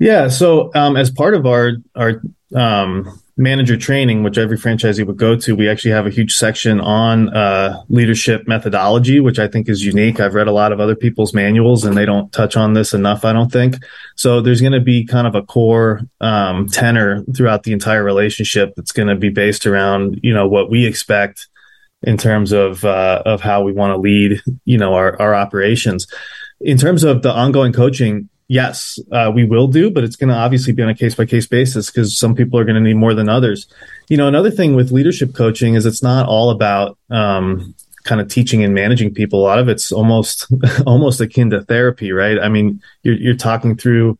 Yeah. 0.00 0.28
So 0.28 0.72
um, 0.74 0.96
as 0.96 1.10
part 1.10 1.34
of 1.34 1.46
our 1.46 1.74
our 1.94 2.20
um, 2.54 3.20
manager 3.36 3.76
training, 3.76 4.22
which 4.22 4.38
every 4.38 4.56
franchisee 4.56 5.04
would 5.04 5.16
go 5.16 5.34
to, 5.34 5.56
we 5.56 5.68
actually 5.68 5.90
have 5.90 6.06
a 6.06 6.10
huge 6.10 6.36
section 6.36 6.80
on 6.80 7.34
uh, 7.34 7.82
leadership 7.88 8.46
methodology, 8.46 9.18
which 9.18 9.40
I 9.40 9.48
think 9.48 9.68
is 9.68 9.84
unique. 9.84 10.20
I've 10.20 10.34
read 10.34 10.46
a 10.46 10.52
lot 10.52 10.70
of 10.70 10.78
other 10.78 10.94
people's 10.94 11.34
manuals 11.34 11.84
and 11.84 11.96
they 11.96 12.04
don't 12.04 12.32
touch 12.32 12.56
on 12.56 12.74
this 12.74 12.94
enough, 12.94 13.24
I 13.24 13.32
don't 13.32 13.50
think. 13.50 13.76
So 14.14 14.40
there's 14.40 14.60
going 14.60 14.72
to 14.72 14.80
be 14.80 15.04
kind 15.04 15.26
of 15.26 15.34
a 15.34 15.42
core 15.42 16.02
um, 16.20 16.68
tenor 16.68 17.24
throughout 17.36 17.64
the 17.64 17.72
entire 17.72 18.04
relationship 18.04 18.74
that's 18.76 18.92
going 18.92 19.08
to 19.08 19.16
be 19.16 19.30
based 19.30 19.66
around, 19.66 20.20
you 20.22 20.32
know, 20.32 20.46
what 20.46 20.70
we 20.70 20.86
expect 20.86 21.48
in 22.02 22.16
terms 22.16 22.52
of 22.52 22.84
uh, 22.84 23.22
of 23.24 23.40
how 23.40 23.62
we 23.62 23.72
want 23.72 23.92
to 23.92 23.96
lead, 23.96 24.40
you 24.64 24.78
know, 24.78 24.94
our, 24.94 25.20
our 25.20 25.34
operations. 25.34 26.06
In 26.60 26.78
terms 26.78 27.02
of 27.02 27.22
the 27.22 27.32
ongoing 27.32 27.72
coaching, 27.72 28.28
yes, 28.48 28.98
uh, 29.12 29.30
we 29.34 29.44
will 29.44 29.68
do, 29.68 29.90
but 29.90 30.04
it's 30.04 30.16
going 30.16 30.28
to 30.28 30.34
obviously 30.34 30.72
be 30.72 30.82
on 30.82 30.88
a 30.88 30.94
case 30.94 31.14
by 31.14 31.24
case 31.24 31.46
basis 31.46 31.90
because 31.90 32.18
some 32.18 32.34
people 32.34 32.58
are 32.58 32.64
going 32.64 32.76
to 32.76 32.80
need 32.80 32.96
more 32.96 33.14
than 33.14 33.28
others. 33.28 33.66
You 34.08 34.16
know, 34.16 34.28
another 34.28 34.50
thing 34.50 34.74
with 34.74 34.92
leadership 34.92 35.34
coaching 35.34 35.74
is 35.74 35.86
it's 35.86 36.02
not 36.02 36.26
all 36.26 36.50
about 36.50 36.98
um, 37.10 37.74
kind 38.04 38.20
of 38.20 38.28
teaching 38.28 38.62
and 38.62 38.74
managing 38.74 39.14
people. 39.14 39.40
A 39.40 39.44
lot 39.46 39.58
of 39.58 39.68
it's 39.68 39.90
almost 39.90 40.46
almost 40.86 41.20
akin 41.20 41.50
to 41.50 41.62
therapy, 41.62 42.12
right? 42.12 42.38
I 42.38 42.48
mean, 42.48 42.82
you're 43.02 43.16
you're 43.16 43.36
talking 43.36 43.76
through 43.76 44.18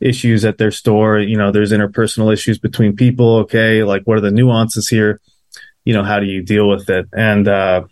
issues 0.00 0.44
at 0.44 0.58
their 0.58 0.70
store. 0.70 1.18
You 1.18 1.36
know, 1.36 1.50
there's 1.50 1.72
interpersonal 1.72 2.32
issues 2.32 2.58
between 2.58 2.96
people. 2.96 3.36
Okay, 3.38 3.82
like 3.82 4.02
what 4.04 4.18
are 4.18 4.22
the 4.22 4.30
nuances 4.30 4.88
here? 4.88 5.20
You 5.84 5.94
know, 5.94 6.04
how 6.04 6.20
do 6.20 6.26
you 6.26 6.42
deal 6.42 6.68
with 6.68 6.88
it? 6.88 7.06
And 7.12 7.48
uh, 7.48 7.84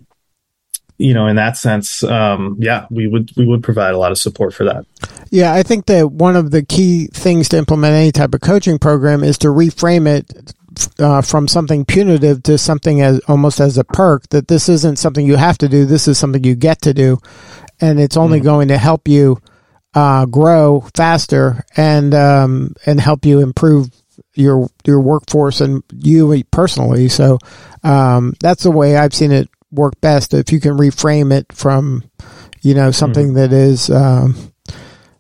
you 1.03 1.15
know, 1.15 1.27
in 1.27 1.37
that 1.37 1.57
sense, 1.57 2.05
um, 2.05 2.57
yeah, 2.59 2.87
we 2.91 3.07
would 3.07 3.31
we 3.37 3.45
would 3.45 3.63
provide 3.63 3.95
a 3.95 3.99
lot 3.99 4.13
of 4.13 4.19
support 4.19 4.55
for 4.55 4.65
that. 4.65 4.87
Yeah, 5.31 5.53
I 5.53 5.63
think 5.63 5.87
that 5.87 6.11
one 6.13 6.37
of 6.37 6.51
the 6.51 6.63
key 6.63 7.09
things 7.09 7.49
to 7.51 7.59
implement 7.59 7.95
any 7.95 8.13
type 8.13 8.35
of 8.35 8.41
coaching 8.41 8.79
program 8.79 9.25
is 9.25 9.39
to 9.39 9.49
reframe 9.49 10.07
it 10.07 10.55
uh, 10.99 11.23
from 11.23 11.49
something 11.49 11.85
punitive 11.85 12.43
to 12.45 12.57
something 12.57 13.01
as 13.01 13.21
almost 13.29 13.61
as 13.61 13.79
a 13.79 13.85
perk. 13.85 14.29
That 14.29 14.49
this 14.49 14.69
isn't 14.69 14.99
something 14.99 15.27
you 15.27 15.37
have 15.37 15.59
to 15.59 15.69
do. 15.69 15.85
This 15.87 16.07
is 16.07 16.19
something 16.19 16.45
you 16.45 16.55
get 16.55 16.83
to 16.83 16.95
do, 16.95 17.19
and 17.81 17.99
it's 17.99 18.17
only 18.17 18.39
mm-hmm. 18.39 18.47
going 18.47 18.69
to 18.69 18.79
help 18.79 19.09
you 19.09 19.39
uh, 19.95 20.27
grow 20.27 20.87
faster 20.95 21.65
and 21.77 22.15
um, 22.15 22.75
and 22.87 23.01
help 23.01 23.25
you 23.25 23.41
improve 23.41 23.91
your 24.35 24.69
your 24.85 25.01
workforce 25.01 25.61
and 25.61 25.83
you 25.93 26.45
personally. 26.51 27.09
So 27.09 27.39
um, 27.83 28.35
that's 28.41 28.63
the 28.63 28.71
way 28.71 28.97
I've 28.97 29.15
seen 29.15 29.33
it 29.33 29.49
work 29.73 30.01
best. 30.01 30.35
If 30.35 30.53
you 30.53 30.61
can 30.61 30.77
reframe 30.77 31.33
it 31.33 31.53
from 31.53 32.05
you 32.61 32.75
know 32.75 32.91
something 32.91 33.29
mm-hmm. 33.29 33.37
that 33.37 33.53
is 33.53 33.91
um, 33.91 34.53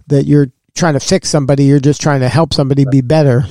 that 0.08 0.26
you're 0.26 0.52
trying 0.74 0.94
to 0.94 1.00
fix 1.00 1.28
somebody, 1.28 1.64
you're 1.64 1.80
just 1.80 2.00
trying 2.00 2.20
to 2.20 2.28
help 2.28 2.54
somebody 2.54 2.84
be 2.90 3.00
better. 3.00 3.44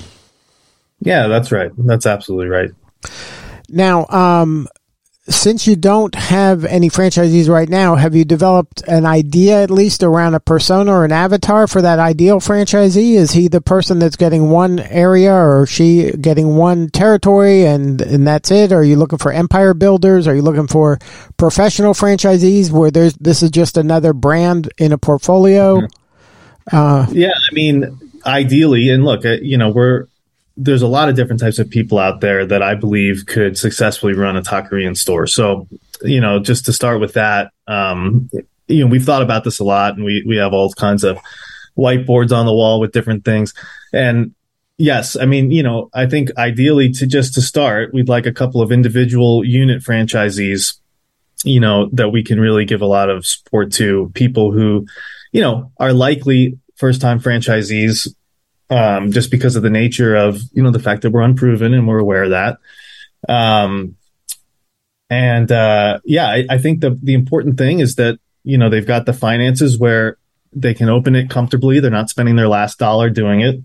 Yeah, 1.00 1.28
that's 1.28 1.52
right. 1.52 1.72
That's 1.78 2.06
absolutely 2.06 2.48
right. 2.48 2.72
Now, 3.70 4.06
um, 4.08 4.68
since 5.30 5.68
you 5.68 5.76
don't 5.76 6.16
have 6.16 6.66
any 6.66 6.90
franchisees 6.90 7.48
right 7.48 7.70
now, 7.70 7.96
have 7.96 8.16
you 8.16 8.26
developed 8.26 8.82
an 8.88 9.06
idea 9.06 9.62
at 9.62 9.70
least 9.70 10.02
around 10.02 10.34
a 10.34 10.40
persona 10.40 10.92
or 10.92 11.06
an 11.06 11.12
avatar 11.12 11.68
for 11.68 11.82
that 11.82 12.00
ideal 12.00 12.40
franchisee? 12.40 13.14
Is 13.14 13.32
he 13.32 13.48
the 13.48 13.62
person 13.62 14.00
that's 14.00 14.16
getting 14.16 14.50
one 14.50 14.80
area 14.80 15.32
or 15.32 15.68
she 15.68 16.12
getting 16.12 16.56
one 16.56 16.90
territory 16.90 17.66
and, 17.66 18.02
and 18.02 18.26
that's 18.26 18.50
it? 18.50 18.72
Are 18.72 18.84
you 18.84 18.96
looking 18.96 19.20
for 19.20 19.32
empire 19.32 19.76
builders? 19.76 20.28
Are 20.28 20.34
you 20.36 20.42
looking 20.42 20.68
for 20.68 20.98
professional 21.38 21.94
franchisees 21.94 22.72
where 22.72 22.90
there's 22.90 23.14
this 23.16 23.44
is 23.44 23.52
just 23.52 23.78
another 23.78 24.14
brand 24.14 24.72
in 24.80 24.92
a 24.92 24.98
portfolio? 24.98 25.82
Mm-hmm. 25.82 26.76
Uh, 26.76 27.06
yeah, 27.12 27.34
I 27.34 27.54
mean, 27.54 28.12
ideally, 28.26 28.90
and 28.90 29.04
look, 29.04 29.24
uh, 29.26 29.38
you 29.42 29.58
know, 29.58 29.70
we're 29.70 30.08
there's 30.64 30.84
a 30.84 30.88
lot 30.88 31.10
of 31.10 31.16
different 31.16 31.42
types 31.42 31.58
of 31.60 31.70
people 31.70 31.98
out 31.98 32.22
there 32.22 32.46
that 32.46 32.62
I 32.62 32.76
believe 32.76 33.26
could 33.26 33.58
successfully 33.58 34.14
run 34.14 34.38
a 34.38 34.42
TaKorean 34.42 34.96
store. 34.96 35.26
So, 35.26 35.68
you 36.04 36.22
know, 36.22 36.40
just 36.40 36.66
to 36.66 36.74
start 36.74 37.00
with 37.00 37.14
that, 37.14 37.52
um, 37.68 38.30
you 38.68 38.84
know, 38.84 38.88
we've 38.88 39.04
thought 39.04 39.24
about 39.24 39.44
this 39.44 39.60
a 39.60 39.64
lot, 39.64 39.96
and 39.96 40.06
we 40.06 40.24
we 40.26 40.38
have 40.38 40.54
all 40.54 40.72
kinds 40.74 41.04
of 41.04 41.18
whiteboards 41.78 42.32
on 42.32 42.46
the 42.46 42.54
wall 42.54 42.80
with 42.80 42.92
different 42.92 43.26
things. 43.26 43.54
And 43.92 44.36
yes, 44.78 45.16
I 45.16 45.26
mean, 45.26 45.52
you 45.52 45.64
know, 45.64 45.90
I 45.94 46.06
think 46.06 46.30
ideally 46.38 46.92
to 46.94 47.08
just 47.08 47.34
to 47.36 47.42
start, 47.42 47.94
we'd 47.94 48.10
like 48.10 48.26
a 48.26 48.32
couple 48.32 48.62
of 48.62 48.72
individual 48.72 49.44
unit 49.44 49.82
franchisees, 49.82 50.78
you 51.44 51.60
know, 51.60 51.90
that 51.94 52.10
we 52.10 52.24
can 52.24 52.40
really 52.40 52.66
give 52.66 52.82
a 52.82 52.86
lot 52.88 53.10
of 53.10 53.26
support 53.26 53.72
to 53.74 54.12
people 54.14 54.52
who, 54.52 54.86
you 55.32 55.42
know, 55.42 55.72
are 55.78 55.92
likely 55.92 56.60
first 56.76 57.02
time 57.02 57.20
franchisees 57.20 58.14
um, 58.72 59.12
just 59.12 59.30
because 59.30 59.58
of 59.58 59.64
the 59.64 59.70
nature 59.70 60.16
of 60.16 60.42
you 60.54 60.64
know 60.64 60.72
the 60.72 60.80
fact 60.80 61.02
that 61.02 61.12
we're 61.12 61.22
unproven 61.22 61.74
and 61.74 61.88
we're 61.88 62.00
aware 62.00 62.24
of 62.24 62.30
that. 62.32 62.58
Um, 63.30 63.98
and 65.10 65.52
uh, 65.52 66.00
yeah, 66.06 66.28
I, 66.28 66.46
I, 66.50 66.58
think 66.58 66.80
the 66.80 66.98
the 67.04 67.14
important 67.14 67.58
thing 67.58 67.82
is 67.82 67.96
that 67.96 68.18
you 68.44 68.58
know 68.58 68.70
they've 68.70 68.88
got 68.88 69.06
the 69.06 69.14
finances 69.14 69.78
where 69.78 70.18
they 70.54 70.74
can 70.74 70.88
open 70.88 71.16
it 71.16 71.30
comfortably. 71.30 71.80
They're 71.80 71.92
not 71.92 72.10
spending 72.10 72.38
their 72.38 72.48
last 72.48 72.80
dollar 72.80 73.10
doing 73.10 73.42
it. 73.42 73.60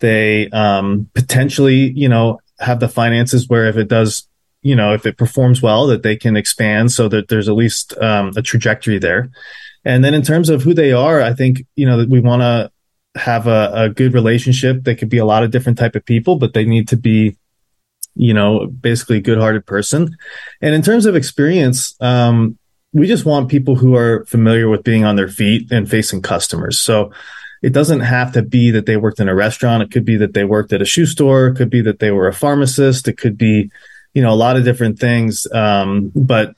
They 0.00 0.50
um, 0.50 1.08
potentially 1.14 1.90
you 1.92 2.10
know 2.10 2.40
have 2.60 2.78
the 2.78 2.88
finances 2.88 3.48
where 3.48 3.66
if 3.66 3.78
it 3.78 3.88
does 3.88 4.28
you 4.60 4.76
know 4.76 4.92
if 4.92 5.06
it 5.06 5.16
performs 5.16 5.62
well 5.62 5.86
that 5.86 6.02
they 6.02 6.16
can 6.16 6.36
expand 6.36 6.92
so 6.92 7.08
that 7.08 7.28
there's 7.28 7.48
at 7.48 7.54
least 7.54 7.96
um, 7.98 8.32
a 8.36 8.42
trajectory 8.42 8.98
there. 8.98 9.30
And 9.82 10.04
then 10.04 10.14
in 10.14 10.22
terms 10.22 10.50
of 10.50 10.62
who 10.62 10.74
they 10.74 10.92
are, 10.92 11.22
I 11.22 11.32
think 11.32 11.64
you 11.74 11.86
know 11.86 11.96
that 11.96 12.10
we 12.10 12.20
want 12.20 12.42
to 12.42 12.70
have 13.16 13.46
a, 13.46 13.70
a 13.74 13.88
good 13.88 14.14
relationship. 14.14 14.84
They 14.84 14.94
could 14.94 15.08
be 15.08 15.18
a 15.18 15.24
lot 15.24 15.42
of 15.42 15.50
different 15.50 15.78
type 15.78 15.96
of 15.96 16.04
people, 16.04 16.36
but 16.36 16.54
they 16.54 16.64
need 16.64 16.88
to 16.88 16.96
be, 16.96 17.36
you 18.14 18.34
know, 18.34 18.66
basically 18.66 19.18
a 19.18 19.22
good-hearted 19.22 19.66
person. 19.66 20.16
And 20.60 20.74
in 20.74 20.82
terms 20.82 21.06
of 21.06 21.16
experience, 21.16 21.96
um, 22.00 22.58
we 22.92 23.06
just 23.06 23.24
want 23.24 23.50
people 23.50 23.76
who 23.76 23.94
are 23.94 24.24
familiar 24.26 24.68
with 24.68 24.84
being 24.84 25.04
on 25.04 25.16
their 25.16 25.28
feet 25.28 25.70
and 25.70 25.90
facing 25.90 26.22
customers. 26.22 26.80
So 26.80 27.12
it 27.62 27.72
doesn't 27.72 28.00
have 28.00 28.32
to 28.32 28.42
be 28.42 28.70
that 28.70 28.86
they 28.86 28.96
worked 28.96 29.20
in 29.20 29.28
a 29.28 29.34
restaurant. 29.34 29.82
It 29.82 29.90
could 29.90 30.04
be 30.04 30.16
that 30.18 30.34
they 30.34 30.44
worked 30.44 30.72
at 30.72 30.82
a 30.82 30.86
shoe 30.86 31.06
store. 31.06 31.48
It 31.48 31.56
could 31.56 31.70
be 31.70 31.82
that 31.82 31.98
they 31.98 32.10
were 32.10 32.28
a 32.28 32.32
pharmacist. 32.32 33.08
It 33.08 33.18
could 33.18 33.36
be, 33.36 33.70
you 34.14 34.22
know, 34.22 34.32
a 34.32 34.36
lot 34.36 34.56
of 34.56 34.64
different 34.64 34.98
things. 34.98 35.46
Um, 35.52 36.12
but 36.14 36.54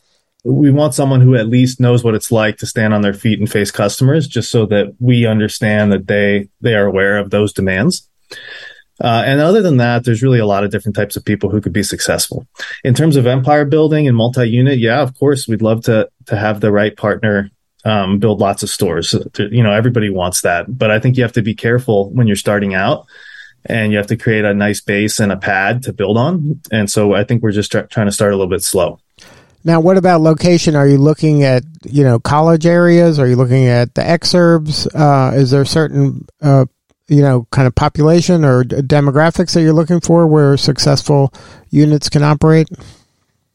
we 0.49 0.71
want 0.71 0.95
someone 0.95 1.21
who 1.21 1.37
at 1.37 1.47
least 1.47 1.79
knows 1.79 2.03
what 2.03 2.15
it's 2.15 2.33
like 2.33 2.57
to 2.57 2.67
stand 2.67 2.95
on 2.95 3.03
their 3.03 3.13
feet 3.13 3.39
and 3.39 3.51
face 3.51 3.71
customers 3.71 4.27
just 4.27 4.51
so 4.51 4.65
that 4.67 4.95
we 4.99 5.27
understand 5.27 5.93
that 5.93 6.07
they 6.07 6.49
they 6.63 6.75
are 6.75 6.87
aware 6.87 7.19
of 7.19 7.31
those 7.31 7.53
demands. 7.53 8.09
Uh, 9.01 9.23
and 9.27 9.41
other 9.41 9.63
than 9.63 9.77
that 9.77 10.05
there's 10.05 10.23
really 10.23 10.39
a 10.39 10.47
lot 10.47 10.65
of 10.65 10.71
different 10.71 10.97
types 10.97 11.17
of 11.17 11.25
people 11.25 11.51
who 11.51 11.61
could 11.61 11.73
be 11.73 11.83
successful. 11.83 12.47
In 12.83 12.95
terms 12.95 13.17
of 13.17 13.27
empire 13.27 13.67
building 13.67 14.09
and 14.09 14.17
multi-unit 14.17 14.79
yeah 14.79 15.03
of 15.03 15.17
course 15.19 15.47
we'd 15.47 15.63
love 15.63 15.85
to 15.85 16.09
to 16.27 16.37
have 16.37 16.61
the 16.61 16.73
right 16.73 16.97
partner 16.97 17.51
um, 17.85 18.19
build 18.19 18.41
lots 18.41 18.63
of 18.63 18.71
stores. 18.71 19.15
You 19.39 19.63
know 19.63 19.73
everybody 19.73 20.09
wants 20.09 20.41
that. 20.43 20.65
But 20.79 20.91
i 20.91 20.99
think 20.99 21.17
you 21.17 21.25
have 21.25 21.33
to 21.33 21.43
be 21.43 21.55
careful 21.55 22.11
when 22.11 22.27
you're 22.27 22.37
starting 22.37 22.75
out 22.75 23.07
and 23.67 23.93
you 23.93 23.99
have 23.99 24.07
to 24.07 24.17
create 24.17 24.47
a 24.47 24.55
nice 24.55 24.81
base 24.81 25.21
and 25.21 25.31
a 25.31 25.37
pad 25.37 25.83
to 25.83 25.93
build 25.93 26.17
on. 26.17 26.63
And 26.73 26.91
so 26.91 27.13
i 27.13 27.23
think 27.23 27.43
we're 27.43 27.53
just 27.53 27.71
trying 27.71 28.07
to 28.07 28.13
start 28.13 28.33
a 28.33 28.37
little 28.37 28.51
bit 28.51 28.63
slow 28.63 28.99
now, 29.65 29.81
what 29.81 29.97
about 29.97 30.21
location? 30.21 30.77
Are 30.77 30.87
you 30.87 30.99
looking 30.99 31.43
at 31.43 31.65
you 31.85 32.05
know 32.05 32.19
college 32.19 32.67
areas? 32.67 33.19
Are 33.19 33.27
you 33.27 33.37
looking 33.37 33.67
at 33.67 33.95
the 33.95 34.03
exurbs? 34.03 34.87
Uh, 34.95 35.35
is 35.37 35.51
there 35.51 35.65
certain 35.65 36.27
uh, 36.41 36.67
you 37.09 37.23
know 37.23 37.47
kind 37.51 37.67
of 37.67 37.75
population 37.75 38.45
or 38.45 38.65
demographics 38.65 39.55
that 39.55 39.63
you're 39.63 39.73
looking 39.73 40.01
for 40.01 40.27
where 40.27 40.57
successful 40.57 41.33
units 41.71 42.09
can 42.09 42.23
operate? 42.23 42.69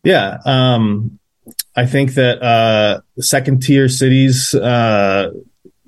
Yeah, 0.04 0.40
um, 0.46 1.20
I 1.76 1.86
think 1.86 2.16
that 2.16 2.42
uh, 2.44 3.02
second 3.20 3.64
tier 3.64 3.88
cities 3.88 4.54
uh, 4.54 5.32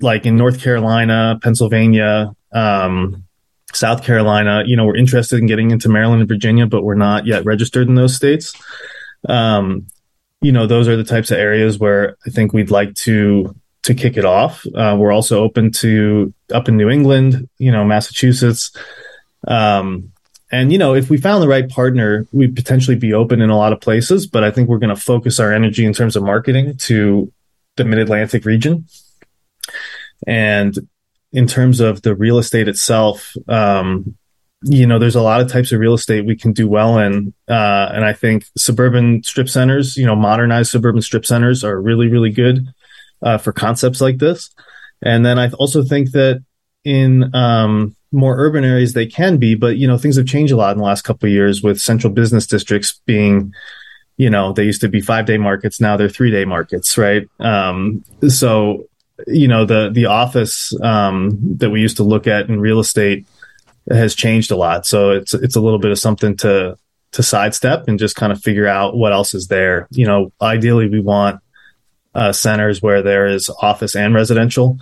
like 0.00 0.24
in 0.24 0.36
North 0.36 0.60
Carolina, 0.60 1.38
Pennsylvania. 1.42 2.34
Um, 2.52 3.22
South 3.72 4.04
Carolina, 4.04 4.62
you 4.64 4.74
know, 4.74 4.86
we're 4.86 4.96
interested 4.96 5.38
in 5.38 5.44
getting 5.44 5.70
into 5.70 5.90
Maryland 5.90 6.22
and 6.22 6.28
Virginia, 6.28 6.66
but 6.66 6.82
we're 6.82 6.94
not 6.94 7.26
yet 7.26 7.44
registered 7.44 7.88
in 7.88 7.94
those 7.94 8.16
states. 8.16 8.54
Um, 9.28 9.88
you 10.40 10.52
know, 10.52 10.66
those 10.66 10.88
are 10.88 10.96
the 10.96 11.04
types 11.04 11.30
of 11.30 11.38
areas 11.38 11.78
where 11.78 12.16
I 12.26 12.30
think 12.30 12.52
we'd 12.52 12.70
like 12.70 12.94
to 12.96 13.54
to 13.84 13.94
kick 13.94 14.16
it 14.16 14.24
off. 14.24 14.66
Uh, 14.74 14.96
we're 14.98 15.12
also 15.12 15.42
open 15.42 15.70
to 15.70 16.34
up 16.52 16.68
in 16.68 16.76
New 16.76 16.90
England, 16.90 17.48
you 17.58 17.70
know, 17.70 17.84
Massachusetts. 17.84 18.72
Um, 19.46 20.12
and 20.50 20.72
you 20.72 20.78
know, 20.78 20.94
if 20.94 21.08
we 21.08 21.18
found 21.18 21.42
the 21.42 21.48
right 21.48 21.68
partner, 21.68 22.26
we'd 22.32 22.56
potentially 22.56 22.96
be 22.96 23.14
open 23.14 23.40
in 23.40 23.50
a 23.50 23.56
lot 23.56 23.72
of 23.72 23.80
places. 23.80 24.26
But 24.26 24.44
I 24.44 24.50
think 24.50 24.68
we're 24.68 24.78
going 24.78 24.94
to 24.94 25.00
focus 25.00 25.40
our 25.40 25.52
energy 25.52 25.84
in 25.84 25.92
terms 25.92 26.16
of 26.16 26.22
marketing 26.22 26.76
to 26.78 27.32
the 27.76 27.84
Mid 27.84 27.98
Atlantic 27.98 28.44
region. 28.44 28.86
And 30.26 30.76
in 31.32 31.46
terms 31.46 31.80
of 31.80 32.02
the 32.02 32.14
real 32.14 32.38
estate 32.38 32.68
itself, 32.68 33.36
um, 33.48 34.16
you 34.62 34.86
know, 34.86 34.98
there's 34.98 35.16
a 35.16 35.22
lot 35.22 35.40
of 35.40 35.50
types 35.50 35.72
of 35.72 35.80
real 35.80 35.94
estate 35.94 36.24
we 36.24 36.36
can 36.36 36.52
do 36.52 36.66
well 36.68 36.98
in. 36.98 37.34
Uh, 37.48 37.90
and 37.92 38.04
I 38.04 38.12
think 38.12 38.46
suburban 38.56 39.22
strip 39.22 39.48
centers, 39.48 39.96
you 39.96 40.06
know, 40.06 40.16
modernized 40.16 40.70
suburban 40.70 41.02
strip 41.02 41.26
centers 41.26 41.62
are 41.62 41.80
really, 41.80 42.08
really 42.08 42.30
good 42.30 42.66
uh, 43.22 43.38
for 43.38 43.52
concepts 43.52 44.00
like 44.00 44.18
this. 44.18 44.50
And 45.02 45.24
then 45.24 45.38
I 45.38 45.50
also 45.50 45.82
think 45.82 46.12
that 46.12 46.42
in 46.84 47.34
um, 47.34 47.94
more 48.12 48.36
urban 48.38 48.64
areas, 48.64 48.94
they 48.94 49.06
can 49.06 49.36
be, 49.36 49.54
but, 49.54 49.76
you 49.76 49.86
know, 49.86 49.98
things 49.98 50.16
have 50.16 50.26
changed 50.26 50.52
a 50.52 50.56
lot 50.56 50.72
in 50.72 50.78
the 50.78 50.84
last 50.84 51.02
couple 51.02 51.26
of 51.26 51.32
years 51.32 51.62
with 51.62 51.80
central 51.80 52.12
business 52.12 52.46
districts 52.46 53.00
being, 53.04 53.52
you 54.16 54.30
know, 54.30 54.52
they 54.52 54.64
used 54.64 54.80
to 54.80 54.88
be 54.88 55.00
five 55.00 55.26
day 55.26 55.36
markets. 55.36 55.80
Now 55.80 55.96
they're 55.96 56.08
three 56.08 56.30
day 56.30 56.46
markets, 56.46 56.96
right? 56.96 57.28
Um, 57.40 58.04
so, 58.28 58.88
you 59.26 59.48
know, 59.48 59.66
the, 59.66 59.90
the 59.92 60.06
office 60.06 60.72
um, 60.80 61.38
that 61.58 61.70
we 61.70 61.80
used 61.80 61.98
to 61.98 62.04
look 62.04 62.26
at 62.26 62.48
in 62.48 62.58
real 62.58 62.80
estate, 62.80 63.26
has 63.90 64.14
changed 64.14 64.50
a 64.50 64.56
lot. 64.56 64.86
So 64.86 65.12
it's 65.12 65.34
it's 65.34 65.56
a 65.56 65.60
little 65.60 65.78
bit 65.78 65.90
of 65.90 65.98
something 65.98 66.36
to 66.38 66.76
to 67.12 67.22
sidestep 67.22 67.88
and 67.88 67.98
just 67.98 68.16
kind 68.16 68.32
of 68.32 68.42
figure 68.42 68.66
out 68.66 68.96
what 68.96 69.12
else 69.12 69.34
is 69.34 69.48
there. 69.48 69.88
You 69.90 70.06
know, 70.06 70.32
ideally 70.40 70.88
we 70.88 71.00
want 71.00 71.40
uh, 72.14 72.32
centers 72.32 72.82
where 72.82 73.02
there 73.02 73.26
is 73.26 73.50
office 73.60 73.94
and 73.94 74.14
residential 74.14 74.78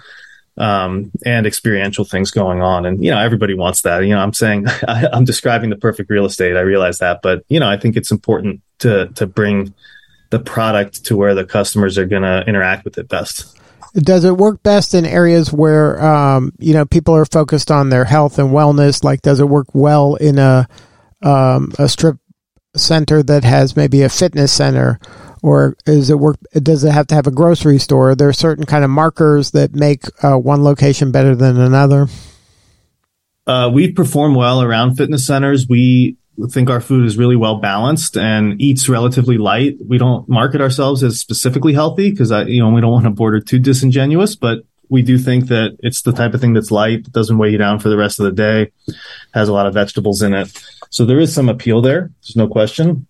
um, 0.56 1.10
and 1.24 1.46
experiential 1.46 2.04
things 2.04 2.30
going 2.30 2.62
on. 2.62 2.86
And, 2.86 3.02
you 3.04 3.10
know, 3.10 3.18
everybody 3.18 3.54
wants 3.54 3.82
that. 3.82 4.00
You 4.00 4.14
know, 4.14 4.20
I'm 4.20 4.32
saying 4.32 4.66
I, 4.88 5.08
am 5.12 5.24
describing 5.24 5.70
the 5.70 5.76
perfect 5.76 6.10
real 6.10 6.24
estate. 6.24 6.56
I 6.56 6.60
realize 6.60 6.98
that, 6.98 7.20
but, 7.22 7.44
you 7.48 7.60
know, 7.60 7.68
I 7.68 7.76
think 7.76 7.96
it's 7.96 8.10
important 8.10 8.62
to, 8.80 9.08
to 9.14 9.26
bring 9.26 9.74
the 10.30 10.38
product 10.38 11.04
to 11.06 11.16
where 11.16 11.34
the 11.34 11.44
customers 11.44 11.98
are 11.98 12.06
going 12.06 12.22
to 12.22 12.44
interact 12.46 12.84
with 12.84 12.98
it 12.98 13.08
best. 13.08 13.58
Does 13.94 14.24
it 14.24 14.36
work 14.36 14.62
best 14.62 14.92
in 14.92 15.06
areas 15.06 15.52
where 15.52 16.04
um, 16.04 16.52
you 16.58 16.74
know 16.74 16.84
people 16.84 17.14
are 17.14 17.24
focused 17.24 17.70
on 17.70 17.90
their 17.90 18.04
health 18.04 18.38
and 18.38 18.50
wellness? 18.50 19.04
Like, 19.04 19.22
does 19.22 19.40
it 19.40 19.48
work 19.48 19.68
well 19.72 20.16
in 20.16 20.38
a 20.38 20.68
um, 21.22 21.72
a 21.78 21.88
strip 21.88 22.16
center 22.76 23.22
that 23.22 23.44
has 23.44 23.76
maybe 23.76 24.02
a 24.02 24.08
fitness 24.08 24.52
center, 24.52 24.98
or 25.42 25.76
is 25.86 26.10
it 26.10 26.18
work? 26.18 26.36
Does 26.54 26.82
it 26.82 26.90
have 26.90 27.06
to 27.08 27.14
have 27.14 27.28
a 27.28 27.32
grocery 27.32 27.78
store? 27.78 28.10
Are 28.10 28.14
there 28.16 28.32
certain 28.32 28.66
kind 28.66 28.84
of 28.84 28.90
markers 28.90 29.52
that 29.52 29.74
make 29.74 30.02
uh, 30.24 30.36
one 30.36 30.64
location 30.64 31.12
better 31.12 31.36
than 31.36 31.60
another? 31.60 32.08
Uh, 33.46 33.70
we 33.72 33.92
perform 33.92 34.34
well 34.34 34.62
around 34.62 34.96
fitness 34.96 35.26
centers. 35.26 35.68
We 35.68 36.16
think 36.48 36.70
our 36.70 36.80
food 36.80 37.06
is 37.06 37.16
really 37.16 37.36
well 37.36 37.56
balanced 37.56 38.16
and 38.16 38.60
eats 38.60 38.88
relatively 38.88 39.38
light. 39.38 39.76
We 39.86 39.98
don't 39.98 40.28
market 40.28 40.60
ourselves 40.60 41.02
as 41.02 41.20
specifically 41.20 41.72
healthy 41.72 42.10
because 42.10 42.32
I, 42.32 42.44
you 42.44 42.60
know, 42.60 42.70
we 42.70 42.80
don't 42.80 42.92
want 42.92 43.04
to 43.04 43.10
border 43.10 43.40
too 43.40 43.58
disingenuous, 43.58 44.34
but 44.34 44.64
we 44.88 45.02
do 45.02 45.16
think 45.18 45.48
that 45.48 45.76
it's 45.80 46.02
the 46.02 46.12
type 46.12 46.34
of 46.34 46.40
thing 46.40 46.52
that's 46.52 46.70
light, 46.70 47.10
doesn't 47.12 47.38
weigh 47.38 47.50
you 47.50 47.58
down 47.58 47.78
for 47.78 47.88
the 47.88 47.96
rest 47.96 48.20
of 48.20 48.24
the 48.24 48.32
day, 48.32 48.72
has 49.32 49.48
a 49.48 49.52
lot 49.52 49.66
of 49.66 49.74
vegetables 49.74 50.22
in 50.22 50.34
it. 50.34 50.52
So 50.90 51.04
there 51.04 51.20
is 51.20 51.34
some 51.34 51.48
appeal 51.48 51.80
there. 51.80 52.10
There's 52.22 52.36
no 52.36 52.48
question. 52.48 53.06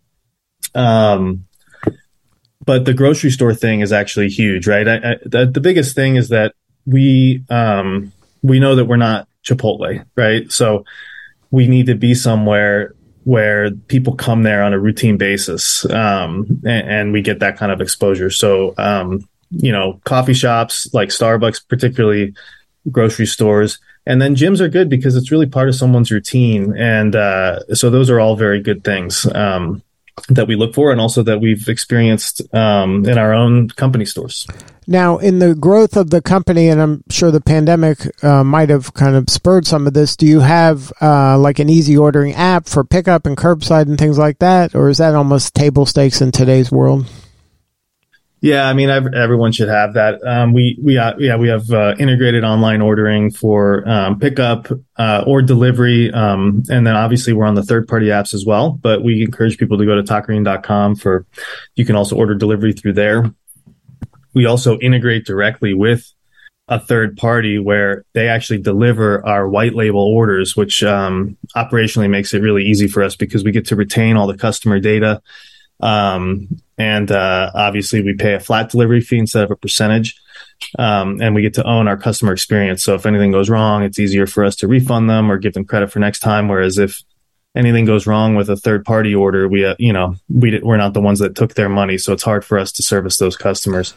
Um, 0.75 1.47
but 2.65 2.85
the 2.85 2.95
grocery 2.95 3.31
store 3.31 3.55
thing 3.55 3.81
is 3.81 3.93
actually 3.93 4.29
huge, 4.29 4.67
right? 4.67 4.87
I, 4.87 4.97
I, 4.97 5.17
the, 5.25 5.47
the 5.47 5.61
biggest 5.61 5.95
thing 5.95 6.17
is 6.17 6.29
that 6.29 6.55
we 6.87 7.45
um, 7.51 8.13
we 8.43 8.61
know 8.61 8.75
that 8.77 8.85
we're 8.87 8.97
not 8.97 9.29
Chipotle, 9.45 10.05
right? 10.17 10.51
So 10.51 10.85
we 11.51 11.67
need 11.67 11.87
to 11.87 11.95
be 11.95 12.15
somewhere 12.15 12.95
where 13.25 13.71
people 13.73 14.15
come 14.15 14.43
there 14.43 14.63
on 14.63 14.73
a 14.73 14.79
routine 14.79 15.17
basis, 15.17 15.89
um, 15.91 16.61
and, 16.65 16.89
and, 16.89 17.13
we 17.13 17.23
get 17.23 17.41
that 17.41 17.57
kind 17.57 17.73
of 17.73 17.81
exposure. 17.81 18.31
So 18.31 18.75
um, 18.79 19.27
you 19.51 19.73
know, 19.73 20.01
coffee 20.05 20.35
shops 20.35 20.93
like 20.93 21.09
Starbucks, 21.11 21.69
particularly 21.69 22.35
grocery 22.91 23.27
stores. 23.27 23.79
And 24.07 24.21
then 24.21 24.37
gyms 24.37 24.61
are 24.61 24.69
good 24.69 24.89
because 24.89 25.17
it's 25.17 25.31
really 25.31 25.47
part 25.47 25.69
of 25.69 25.75
someone's 25.75 26.11
routine. 26.11 26.77
And 26.77 27.17
uh, 27.17 27.61
so 27.75 27.91
those 27.91 28.11
are 28.11 28.21
all 28.21 28.37
very 28.37 28.61
good 28.61 28.85
things 28.85 29.27
um, 29.35 29.83
that 30.29 30.47
we 30.47 30.57
look 30.57 30.75
for 30.75 30.93
and 30.93 31.01
also 31.01 31.23
that 31.23 31.41
we've 31.41 31.69
experienced 31.69 32.43
um, 32.55 33.05
in 33.07 33.19
our 33.19 33.33
own 33.33 33.69
company 33.71 34.05
stores. 34.05 34.47
Now, 34.87 35.19
in 35.19 35.39
the 35.39 35.55
growth 35.55 35.97
of 35.97 36.11
the 36.11 36.21
company, 36.21 36.69
and 36.69 36.81
I'm 36.81 37.05
sure 37.09 37.31
the 37.31 37.41
pandemic 37.41 38.23
uh, 38.23 38.45
might 38.45 38.69
have 38.69 38.93
kind 38.93 39.17
of 39.17 39.31
spurred 39.31 39.67
some 39.67 39.87
of 39.87 39.95
this, 39.95 40.15
do 40.17 40.27
you 40.27 40.41
have 40.41 40.93
uh, 41.01 41.39
like 41.39 41.59
an 41.59 41.71
easy 41.71 41.97
ordering 41.97 42.35
app 42.35 42.67
for 42.67 42.85
pickup 42.85 43.27
and 43.27 43.37
curbside 43.37 43.87
and 43.89 43.99
things 43.99 44.19
like 44.19 44.41
that? 44.41 44.75
Or 44.75 44.91
is 44.91 44.99
that 44.99 45.15
almost 45.15 45.55
table 45.55 45.87
stakes 45.87 46.21
in 46.21 46.33
today's 46.33 46.71
world? 46.71 47.07
Yeah, 48.45 48.69
I 48.69 48.75
mean, 48.75 48.91
everyone 48.91 49.53
should 49.53 49.71
have 49.71 49.95
that. 49.95 50.23
Um, 50.23 50.53
we 50.53 50.79
we 50.79 50.99
uh, 50.99 51.15
yeah 51.17 51.37
we 51.37 51.49
have 51.49 51.71
uh, 51.71 51.95
integrated 51.99 52.45
online 52.45 52.83
ordering 52.83 53.31
for 53.31 53.89
um, 53.89 54.21
pickup 54.21 54.67
uh, 54.99 55.25
or 55.27 55.41
delivery, 55.41 56.13
um, 56.13 56.63
and 56.69 56.87
then 56.87 56.95
obviously 56.95 57.33
we're 57.33 57.47
on 57.47 57.55
the 57.55 57.63
third 57.63 57.89
party 57.89 58.09
apps 58.09 58.35
as 58.35 58.45
well. 58.45 58.73
But 58.73 59.03
we 59.03 59.23
encourage 59.23 59.57
people 59.57 59.79
to 59.79 59.87
go 59.87 59.95
to 59.95 60.03
takorean.com 60.03 60.97
for. 60.97 61.25
You 61.75 61.87
can 61.87 61.97
also 61.97 62.17
order 62.17 62.35
delivery 62.35 62.75
through 62.75 62.93
there. 62.93 63.33
We 64.35 64.45
also 64.45 64.79
integrate 64.79 65.25
directly 65.25 65.73
with 65.73 66.13
a 66.69 66.79
third 66.79 67.17
party 67.17 67.59
where 67.59 68.05
they 68.13 68.29
actually 68.29 68.61
deliver 68.61 69.27
our 69.27 69.49
white 69.49 69.75
label 69.75 70.03
orders, 70.03 70.55
which 70.55 70.83
um, 70.83 71.39
operationally 71.57 72.11
makes 72.11 72.35
it 72.35 72.43
really 72.43 72.65
easy 72.65 72.89
for 72.89 73.05
us 73.05 73.17
because 73.17 73.43
we 73.43 73.53
get 73.53 73.69
to 73.69 73.77
retain 73.77 74.19
all 74.19 74.27
the 74.27 74.37
customer 74.37 74.81
data 74.81 75.23
um, 75.81 76.49
and 76.79 77.11
uh, 77.11 77.51
obviously, 77.55 78.03
we 78.03 78.15
pay 78.15 78.35
a 78.35 78.41
flat 78.41 78.71
delivery 78.71 79.01
fee 79.01 79.19
instead 79.19 79.45
of 79.45 79.51
a 79.51 79.57
percentage. 79.57 80.21
Um, 80.79 81.21
and 81.21 81.35
we 81.35 81.43
get 81.43 81.55
to 81.55 81.65
own 81.65 81.89
our 81.89 81.97
customer 81.97 82.33
experience. 82.33 82.83
So 82.83 82.95
if 82.95 83.07
anything 83.07 83.33
goes 83.33 83.51
wrong, 83.51 83.83
it's 83.83 83.99
easier 83.99 84.27
for 84.27 84.45
us 84.45 84.57
to 84.57 84.69
refund 84.69 85.11
them 85.11 85.31
or 85.31 85.37
give 85.37 85.53
them 85.53 85.65
credit 85.65 85.91
for 85.91 85.99
next 85.99 86.21
time. 86.21 86.49
Whereas 86.49 86.79
if 86.79 87.03
anything 87.55 87.85
goes 87.85 88.07
wrong 88.07 88.35
with 88.35 88.49
a 88.49 88.57
third 88.57 88.85
party 88.85 89.15
order, 89.15 89.49
we, 89.49 89.65
uh, 89.65 89.75
you 89.79 89.93
know, 89.93 90.17
we, 90.29 90.59
we're 90.61 90.77
not 90.77 90.95
the 90.95 91.01
ones 91.01 91.19
that 91.19 91.37
took 91.37 91.55
their 91.55 91.69
money. 91.69 91.99
So 91.99 92.13
it's 92.13 92.23
hard 92.23 92.45
for 92.45 92.59
us 92.59 92.73
to 92.73 92.83
service 92.83 93.19
those 93.19 93.37
customers. 93.37 93.95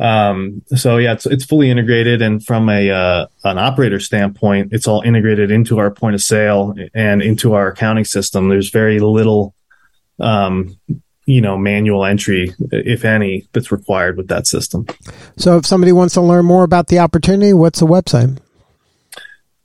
Um, 0.00 0.62
so 0.74 0.96
yeah, 0.96 1.12
it's, 1.12 1.26
it's 1.26 1.44
fully 1.44 1.70
integrated. 1.70 2.22
And 2.22 2.44
from 2.44 2.68
a, 2.68 2.90
uh, 2.90 3.26
an 3.44 3.58
operator 3.58 4.00
standpoint, 4.00 4.72
it's 4.72 4.88
all 4.88 5.02
integrated 5.02 5.50
into 5.50 5.78
our 5.78 5.90
point 5.90 6.14
of 6.14 6.22
sale 6.22 6.74
and 6.94 7.22
into 7.22 7.54
our 7.54 7.68
accounting 7.68 8.04
system. 8.04 8.48
There's 8.48 8.70
very 8.70 8.98
little, 9.00 9.54
um, 10.20 10.76
you 11.26 11.40
know 11.40 11.56
manual 11.56 12.04
entry 12.04 12.54
if 12.70 13.04
any 13.04 13.46
that's 13.52 13.70
required 13.70 14.16
with 14.16 14.28
that 14.28 14.46
system. 14.46 14.86
So 15.36 15.56
if 15.56 15.66
somebody 15.66 15.92
wants 15.92 16.14
to 16.14 16.20
learn 16.20 16.44
more 16.44 16.64
about 16.64 16.88
the 16.88 16.98
opportunity 16.98 17.52
what's 17.52 17.80
the 17.80 17.86
website? 17.86 18.38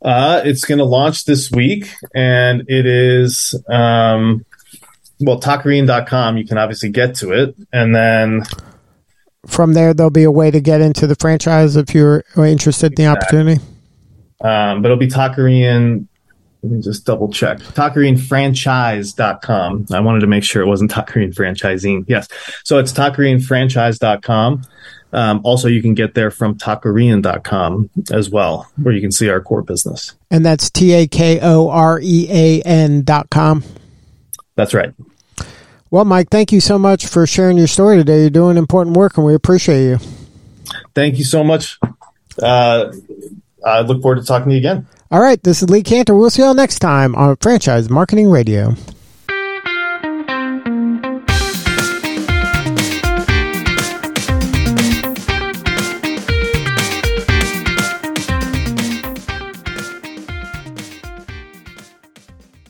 Uh, 0.02 0.42
it's 0.46 0.64
going 0.64 0.78
to 0.78 0.86
launch 0.86 1.26
this 1.26 1.52
week 1.52 1.92
and 2.14 2.64
it 2.68 2.86
is 2.86 3.56
um, 3.68 4.46
well 5.20 5.40
takorean.com 5.40 6.38
you 6.38 6.46
can 6.46 6.58
obviously 6.58 6.90
get 6.90 7.16
to 7.16 7.32
it 7.32 7.56
and 7.74 7.96
then 7.96 8.44
from 9.48 9.74
there 9.74 9.94
there'll 9.94 10.12
be 10.12 10.24
a 10.24 10.32
way 10.32 10.52
to 10.52 10.60
get 10.60 10.82
into 10.82 11.08
the 11.08 11.16
franchise 11.16 11.76
if 11.76 11.96
you're 11.96 12.24
interested 12.38 12.92
in 12.92 13.06
the 13.06 13.08
opportunity? 13.08 13.62
Um, 14.42 14.84
but 14.84 14.92
it'll 14.92 14.98
be 14.98 15.08
takorean 15.08 16.08
let 16.68 16.76
me 16.76 16.82
just 16.82 17.06
double 17.06 17.32
check. 17.32 17.60
TaKoreanFranchise.com. 17.60 19.86
I 19.94 20.02
wanted 20.02 20.20
to 20.20 20.28
make 20.28 20.44
sure 20.44 20.62
it 20.62 20.68
wasn't 20.68 20.92
TaKorean 20.96 21.34
Franchising. 21.34 22.04
Yes. 22.08 22.28
So 22.64 22.78
it's 22.78 22.94
TaKoreanFranchise.com. 22.94 24.62
Um, 25.14 25.40
also, 25.46 25.70
you 25.70 25.82
can 25.82 25.94
get 25.94 26.16
there 26.16 26.30
from 26.30 26.58
takorean.com 26.58 27.90
as 28.12 28.30
well, 28.30 28.70
where 28.76 28.94
you 28.94 29.00
can 29.00 29.14
see 29.14 29.30
our 29.30 29.40
core 29.40 29.62
business. 29.62 30.14
And 30.30 30.46
that's 30.46 30.70
T 30.70 30.92
A 30.92 31.08
K 31.08 31.40
O 31.42 31.70
R 31.70 32.02
E 32.04 32.28
A 32.30 32.62
N.com. 32.64 33.64
That's 34.56 34.74
right. 34.74 34.94
Well, 35.90 36.04
Mike, 36.04 36.28
thank 36.30 36.52
you 36.52 36.60
so 36.60 36.78
much 36.78 37.08
for 37.08 37.26
sharing 37.26 37.58
your 37.58 37.68
story 37.68 37.96
today. 37.96 38.20
You're 38.20 38.30
doing 38.30 38.58
important 38.58 38.98
work 38.98 39.16
and 39.16 39.26
we 39.26 39.34
appreciate 39.34 39.86
you. 39.86 40.00
Thank 40.94 41.18
you 41.18 41.24
so 41.24 41.46
much. 41.46 41.80
Uh, 42.42 42.92
I 43.66 43.80
look 43.82 44.02
forward 44.02 44.20
to 44.20 44.26
talking 44.26 44.50
to 44.50 44.56
you 44.56 44.60
again. 44.60 44.86
All 45.10 45.22
right, 45.22 45.41
this 45.41 45.63
is 45.63 45.70
Lee 45.70 45.84
Kantor. 45.84 46.17
We'll 46.20 46.30
see 46.30 46.41
you 46.41 46.48
all 46.50 46.54
next 46.54 46.80
time 46.80 47.15
on 47.15 47.38
Franchise 47.38 47.89
Marketing 47.89 48.30
Radio. 48.30 48.76